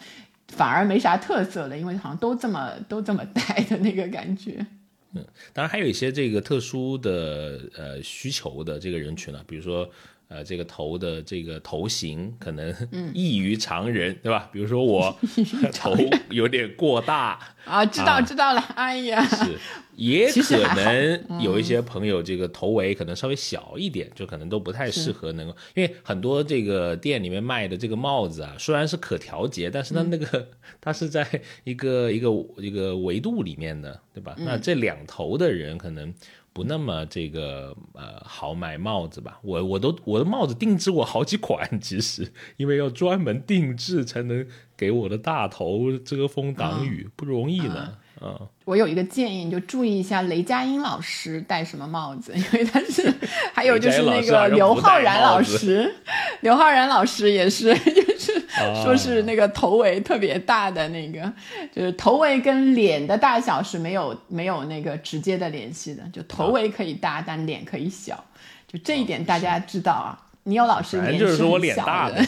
[0.49, 4.65] 反而没啥特色了，因为好像都这么都这么戴的那个感觉。
[5.13, 9.89] 嗯，当然还有一些这个特殊的呃需求的这个人群呢，比如说。
[10.33, 12.75] 呃，这个头的这个头型可能
[13.13, 14.49] 异于常人，对吧？
[14.51, 15.15] 比如说我
[15.71, 15.95] 头
[16.31, 18.61] 有点过大 啊，知道知道了。
[18.75, 19.59] 哎呀，是，
[19.95, 30.47] 也可能有一些朋友这个头围可能稍微小一点，就可能都不太适合能够，因为很多这个店里面卖的这个帽子啊，虽然是可调节，但是呢，那个
[30.81, 31.27] 它是在
[31.63, 34.35] 一个一个一个维度里面的，对吧？
[34.39, 36.11] 那这两头的人可能。
[36.53, 44.47] 不那么这个呃好买帽子吧，我我都我的帽子定制过好几款，其实因为要专门定制才能
[44.77, 47.97] 给我的大头遮风挡雨，不容易呢。
[48.21, 53.13] 嗯，我有一个建议，你就注意一下雷佳音老师戴什么帽子，因为他是，
[53.53, 55.93] 还有就是那个刘昊然老师，
[56.41, 58.45] 刘昊然老师也是，就是
[58.83, 61.33] 说是那个头围特别大的那个，
[61.73, 68.23] 就是头围跟脸的大小是没有没有那个直接的联系的，就头围可以大，但脸可以小，
[68.67, 70.19] 就这一点大家知道啊。
[70.45, 72.21] 你有老师脸是很小的，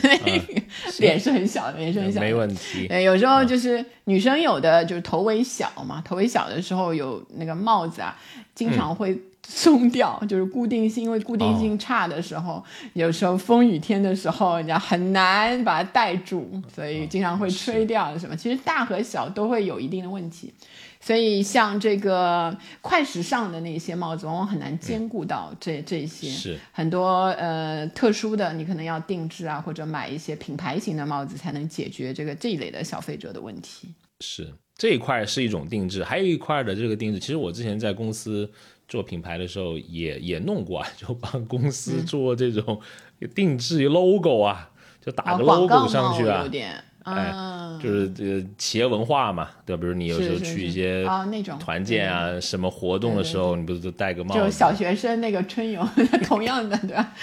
[1.00, 2.88] 脸是很小的，脸是很小的，没问题。
[2.88, 8.18] 对，有时候就是女生有的就是头围小嘛，头围小的时候有那个帽子啊，
[8.54, 12.64] 经常会松掉，就是固定性，因为固定性差的时候，
[12.94, 18.36] 有时候风雨天的时候，人家很难把它戴住，所以经常会吹掉什么。
[18.36, 20.54] 其实大和小都会有一定的问题。
[21.06, 26.28] 所以，像这个快时尚的那些帽子，往往很难兼顾到这这些。
[26.28, 33.94] 是很多呃特殊的，你可能要定制啊，或者买一些品牌型的帽子，才能解决这个这一类的消费者的问题。
[34.22, 38.52] 是这一块是一种定制，还有一块的这个定制，其实我之前在公司
[38.88, 42.82] 做品牌的时候也也弄过啊，就帮公司做这种
[43.36, 44.72] 定制 logo 啊，
[45.06, 46.42] 就打个 logo 上去啊。
[46.42, 46.84] 有点。
[47.06, 47.32] 哎，
[47.82, 49.82] 就是这个企业文化嘛，对吧？
[49.82, 54.42] 比如你有时候去一些啊那种团建啊，什么活动的时候，你不是都戴个帽子？
[54.42, 55.88] 就小学生那个春游，
[56.26, 57.14] 同样的，对吧？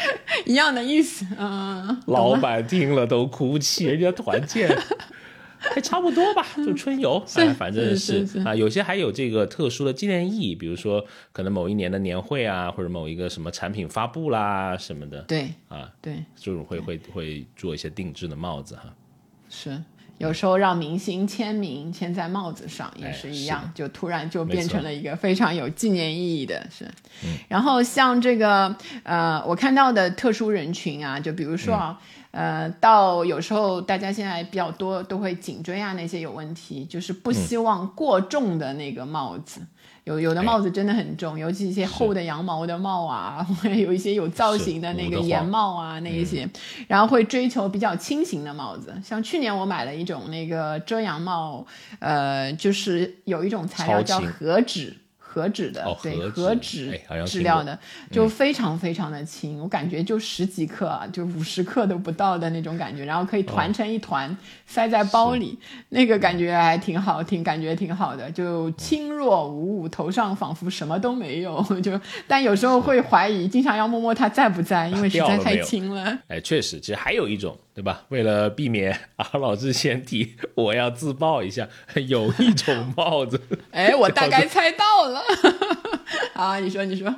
[0.47, 2.01] 一样的意思，嗯。
[2.07, 4.69] 老板听了都哭泣，人家团建，
[5.59, 6.47] 还差不多吧？
[6.65, 15.23] 就春游，哎，反正是啊，有些还有这个特殊的纪念意义，比如说可能某一年的年会啊，或者某一个什么产品发布啦什么的。
[15.23, 18.85] 对啊，对，这种会会会做一些定制的帽子哈。
[19.55, 19.83] 是，
[20.17, 26.67] 有时候让明星签名签在帽子上也是一样，就突然就变成了一个非常有纪念意义的。
[26.71, 26.89] 是，
[27.49, 32.01] 然后像这个呃，我看到的特殊人群啊，就比如说啊，
[32.31, 39.61] 呃，到有时候大家现在比较多都会颈椎啊那些有问题，就是不希望过重的那个帽子。
[40.05, 46.49] 有有的帽子真的很重，尤其一些厚的羊毛的帽啊， 有一些有造型的那个檐帽啊，那一些，
[46.89, 48.93] 然后会追求比较轻型的帽子。
[49.05, 51.65] 像去年我买了一种那个遮阳帽，
[52.01, 54.97] 呃，就是有一种材料叫和纸。
[55.33, 57.79] 和纸的，哦对，和和纸哎好像听过质料的，
[58.11, 65.59] 就非常非常的轻，我感觉就十几克啊，就五十克都不到的那种感觉，然后可以团成一团，塞在包里，
[65.89, 76.19] 那个感觉还挺好，挺感觉挺好的，就轻若无物，头上仿佛什么都没有， 就但有时候会怀疑，经常要摸摸它在不在，因为实在太轻了。
[76.29, 78.03] 哎，确实，其实还有一种，对吧？
[78.11, 81.67] 为了避免阿老师先提，我要自曝一下，
[82.07, 85.22] 有一种帽子，哎，我大概猜到了。
[86.35, 87.15] 好，你说，你说。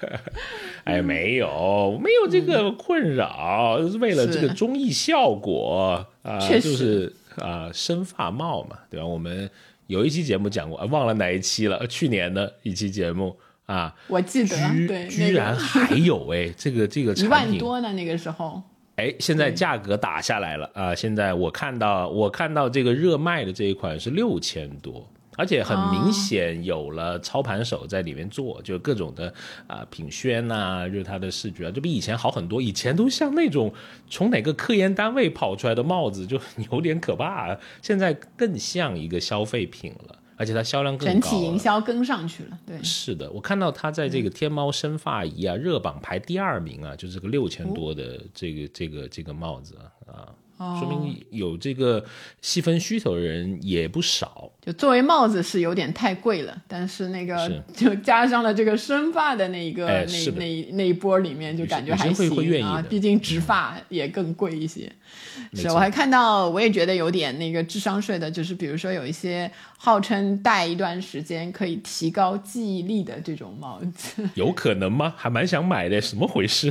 [0.84, 9.06] 哎，没有，没有这个困扰，是为了这个综艺效果啊、确实就是啊、生发帽嘛，对吧？
[9.06, 9.48] 我们
[9.88, 18.62] 有一期节目讲过，啊忘了哪一期了，去年的一期节目啊，我记得，居对，居然还有哎， 这个这个一万多呢，那个时候。
[18.96, 20.94] 哎，现在价格打下来了啊！
[20.94, 25.08] 现在我看到我看到这个热卖的这一款是六千多，
[25.40, 29.32] 而且很明显有了操盘手在里面做，就各种的
[29.66, 32.60] 啊、品宣呐、就是它的视觉啊，就比以前好很多。
[32.60, 33.72] 以前都像那种
[34.06, 36.38] 从哪个科研单位跑出来的帽子，就
[36.70, 41.12] 有点可怕、现在更像一个消费品了，而且它销量更高。
[41.12, 49.74] 整体营销跟上去了，对，是的，我看到它在这个天猫生发仪啊热榜排第二名啊，就是这个六千多的这个、这个这个帽子
[50.06, 50.28] 啊
[50.60, 52.04] 啊，说明有这个
[52.42, 54.52] 细分需求的人也不少。
[54.60, 64.92] 就作为帽子是有点太贵了，但是那个就加上了这个生发的那一个、那那一那一波里面，就感觉还行啊毕竟植发也更贵一些。
[65.54, 75.14] 是，我还看到，我也觉得有点那个智商税的，就是比如说有一些号称戴一段时间可以提高记忆力的这种帽子，有可能吗？
[75.16, 76.70] 还蛮想买的，什么回事？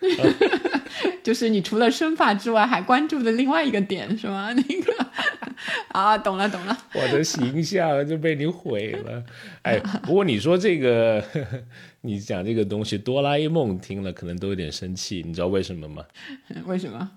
[1.22, 4.52] 就是你除了生发之外，还关注的另外一个点是吗？
[4.54, 5.06] 那个
[5.88, 6.76] 啊，懂了懂了。
[6.94, 9.22] 我的形象就被你毁了。
[9.62, 11.22] 哎，不过你说这个，
[12.02, 16.04] 你讲这个东西，哆啦 A 梦听了可能都有点生气，你知道为什么吗？
[16.66, 17.10] 为什么？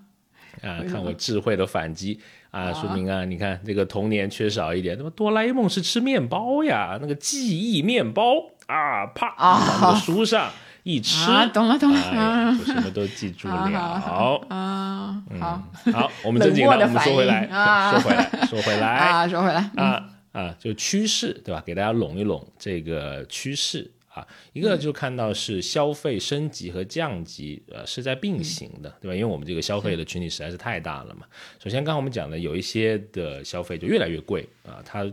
[0.62, 2.20] 啊，看我智慧的反击
[2.50, 8.34] 啊，说明啊，你看这个童年缺少一点，那么哆啦 A 梦是吃面包呀，那个记忆面包
[8.66, 10.50] 啊，啪啊往那个书上
[10.82, 13.54] 一吃，啊懂了懂了哎啊就什么都记住了。
[14.00, 15.62] 好啊，好
[15.92, 21.62] 好，我们正经的，我们说回来，说回来，说回来 啊，说回来，啊啊，就趋势对吧？
[21.64, 29.14] 给大家拢一拢这个趋势啊，一个就看到是消费升级和降级，呃，是在并行的，对吧？
[29.14, 31.26] 因为我们这个消费的群体实在是太大了嘛。
[31.58, 35.10] 首先，刚刚我们讲的有一些的消费就越来越贵啊，它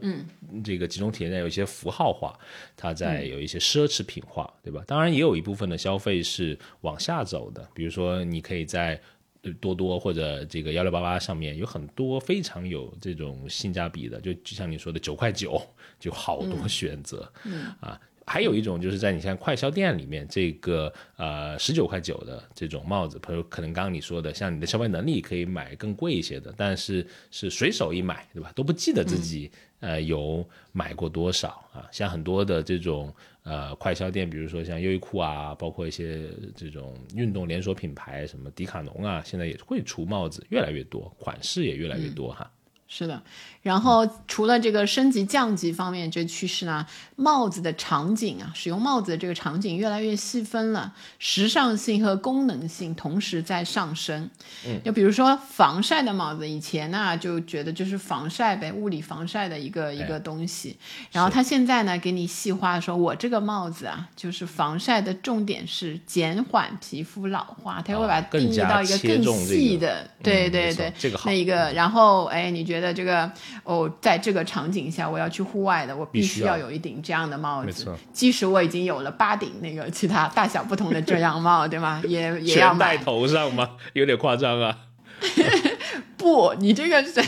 [0.63, 2.37] 这个集中体现在有一些符号化，
[2.75, 4.83] 它在有一些奢侈品化，对吧？
[4.85, 8.99] 当然，也有一部分的消费是往下走的，比如说你可以在。
[9.41, 15.65] 呃多多或者这个幺六八八上面有很多非常有这种性价比的，就就像你说的九块九，
[15.97, 17.97] 就好多选择，嗯啊。
[18.31, 28.51] 还有一种就是在你像快消店里面，这个呃十九块九的这种帽子，朋友可能刚刚你说的，像你的消费能力可以买更贵一些的，但是是随手一买，对吧？
[28.53, 29.49] 都不记得自己、
[29.79, 31.89] 呃有买过多少啊。
[31.91, 33.11] 像很多的这种
[33.41, 42.51] 呃快消店，比如说像优衣库啊，包括一些这种运动连锁品牌，什么迪卡侬啊，现在也会出帽子，越来越多，款式也越来越多哈。
[42.91, 43.21] 是的，
[43.61, 46.83] 然后除了这个升级降级方面这趋势呢，
[47.15, 54.27] 帽子的场景啊，使用帽子的这个场景越来越细分了，时尚性和功能性同时在上升。
[54.65, 60.75] 嗯，就比如说防晒的帽子，以前呢就觉得就是防晒呗，物理防晒的一个一个东西，
[61.11, 73.31] 然后它现在呢给你细化说，我这个帽子啊，就是防晒的重点是减缓皮肤老化，它会把它定义到一个更细的，对对对，这个好那一个，然后哎，你觉得这个
[73.63, 77.93] 哦，在这个场景下，我要去户外的，我必必须要有一顶这样的帽子。
[78.13, 82.01] 即使我已经有了八顶那个其他大小不同的遮阳帽， 对吗？
[82.05, 82.97] 也也要戴。
[82.97, 83.71] 头上吗？
[83.93, 84.77] 有点夸张啊。
[86.17, 87.21] 不，你这个是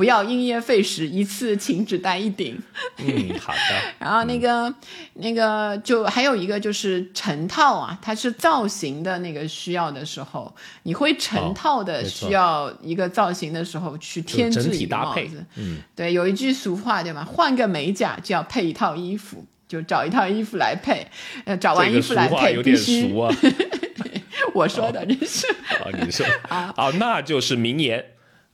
[0.00, 2.58] 不要因噎废食，一次请只带一顶。
[2.96, 3.58] 嗯，好的。
[4.00, 4.74] 然后那个、
[5.16, 15.44] 那个就还有一个就是成套啊，它是造型的那个需要的时候，你会成套的需要一个造型的时候去添整置一配帽子。
[15.56, 17.22] 嗯，对，有一句俗话对吗？
[17.22, 21.06] 换个美甲就要配一套衣服，就找一套衣服来配。
[21.44, 23.12] 呃，找完衣服来配，话有点必须。
[24.54, 28.02] 我说的，这是啊，你说 啊，那就是名言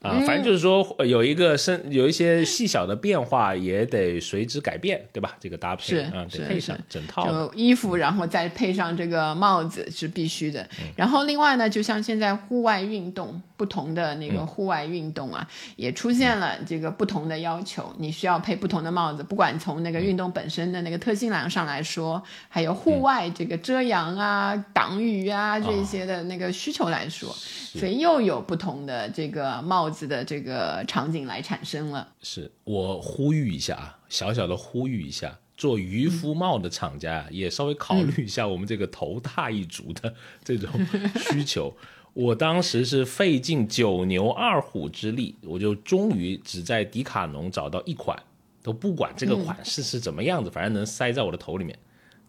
[0.07, 0.21] 啊。
[0.27, 5.37] 反正就是说，呃有一个身有一些细小的变化，也得随之改变，对吧？
[5.41, 7.31] 这个搭配是啊，是得配上是整套。
[7.31, 10.67] 就衣服，然后再配上这个帽子是必须的。
[10.97, 32.09] 然后另外呢，就像现在户外运动，不同的那个户外运动啊，也出现了这个不同的要求，你需要配不同的帽子，不管从那个运动本身的那个特性上来说，还有户外这个遮阳啊、挡雨啊这些的那个需求来说，所以又有不同的这个帽子的这个场景来产生了。
[32.23, 40.71] 是我呼吁一下啊，小小的呼吁一下，做渔夫帽的厂家啊，也稍微考虑一下我们这个头大一族的这种
[41.17, 41.75] 需求。
[42.17, 48.19] 我当时是费尽九牛二虎之力，我就终于只在迪卡侬找到一款，
[48.63, 51.79] 都不管这个款式是怎么样子，反正能塞在我的头里面，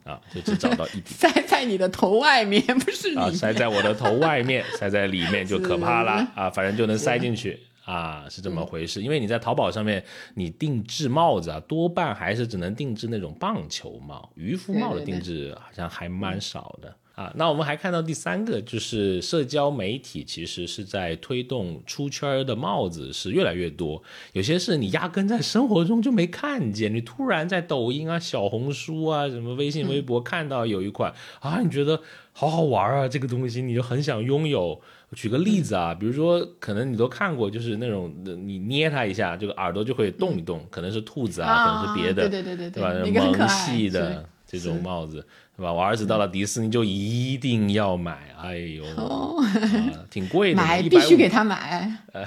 [0.03, 9.01] 啊，就只找到一 塞在你的头外面，不是啊，塞在我的头外面，塞在里面就可怕了 啊，反正就能塞进去啊，是这么回事。
[9.01, 16.93] 因为你在淘宝上面你定制帽子啊，多半还是只能定制那种棒球帽，渔夫帽的定制好像还蛮少的。
[17.17, 24.03] 啊，那我们还看到第三个，就是社交媒体其实是在推动出圈的帽子是越来越多，
[24.33, 31.99] 有些是你压根在生活中就没看见，你突然在抖音啊、小红书啊、什么微信、微博看到有一款啊，你觉得
[32.33, 34.79] 好好玩啊，这个东西你就很想拥有。
[35.15, 42.93] 举个例子啊，比如说可能你都看过，就是那种你捏它一下，这个耳朵就会动一动，可能是兔子啊，可能是别的，对对对对吧？
[42.93, 45.25] 萌系的这种帽子。
[45.57, 45.73] 是吧？
[45.73, 48.85] 我儿子到了迪士尼就一定要买，哎呦，
[50.09, 51.97] 挺贵的，买必须给他买。
[52.13, 52.23] 呃，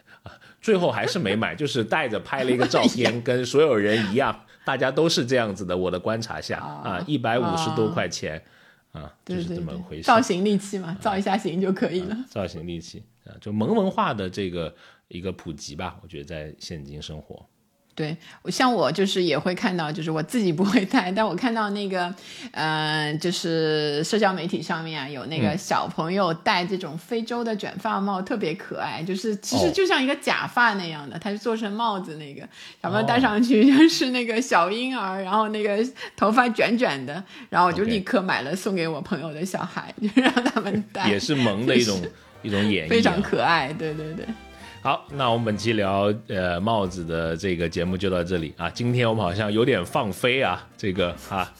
[0.60, 5.74] 最后还是没买，就是带着拍了一个照片， 跟所有人一样，大家都是这样子的。
[5.74, 8.42] 我的观察下啊，一百五十多块钱
[8.92, 10.02] 啊，就是这么回事。
[10.02, 12.16] 造型利器嘛，造一下型就可以了。
[12.28, 14.74] 造型利器啊，就萌文化的这个
[15.08, 17.46] 一个普及吧，我觉得在现今生活。
[17.96, 18.14] 对，
[18.50, 22.14] 像我就是也会看到，就是我自己不会戴，但我看到那个，
[22.52, 32.42] 呃，就是社交媒体上面啊，有那个小朋友戴这种非洲的卷发帽，特别可爱，就是其实就像一个假发那样的，它是做成帽子那个，
[32.82, 35.78] 小朋友戴上去 就是那个小婴儿，然后那个
[36.14, 41.98] 头发卷卷的，然后我就立刻买了送给我朋友的小孩，就让他们戴，也是萌的一种
[42.42, 44.26] 一种演绎，非常可爱，对对对。
[44.86, 48.70] 好，那我们本期聊呃帽子的这个节目就到这里啊。
[48.70, 51.52] 今天我们好像有点放飞啊，这个啊。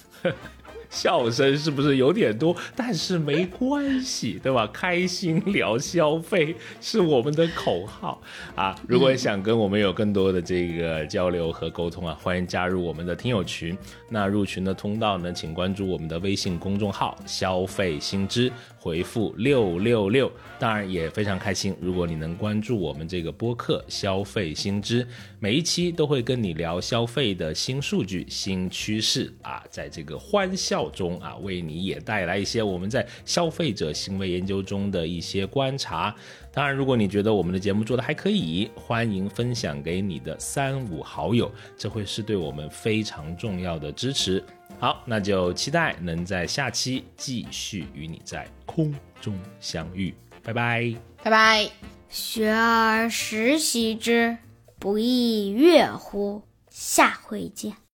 [0.97, 2.57] 笑声是不是有点多？
[2.75, 4.67] 但是没关系，对吧？
[4.73, 8.19] 开心聊消费是我们的口号
[8.55, 8.75] 啊！
[8.89, 13.77] 如果想跟我们有更多的这个交流和沟通啊，欢迎加入我们的听友群。
[14.09, 20.33] 那入群的通道呢，请关注我们的微信公众号“消费新知”，回复六六六。
[20.59, 25.07] 当然也非常开心，如果你能关注我们这个播客“消费新知”，
[25.39, 30.86] 每一期都会跟你聊消费的新数据、新趋势啊，在这个欢笑。
[30.91, 36.15] 中啊，为你也带来一些我们在消费者行为研究中的一些观察。
[36.53, 44.43] 当然，如果你觉得我们的节目做的还可以，欢迎分享给你的三五好友，这会是对我们非常重要的支持。
[44.79, 50.15] 好，那就期待能在下期继续与你在空中相遇。
[50.43, 51.69] 拜拜，拜拜。
[52.09, 54.39] 学而时习之，
[54.79, 56.43] 不亦乐乎？
[56.71, 57.77] 下回见。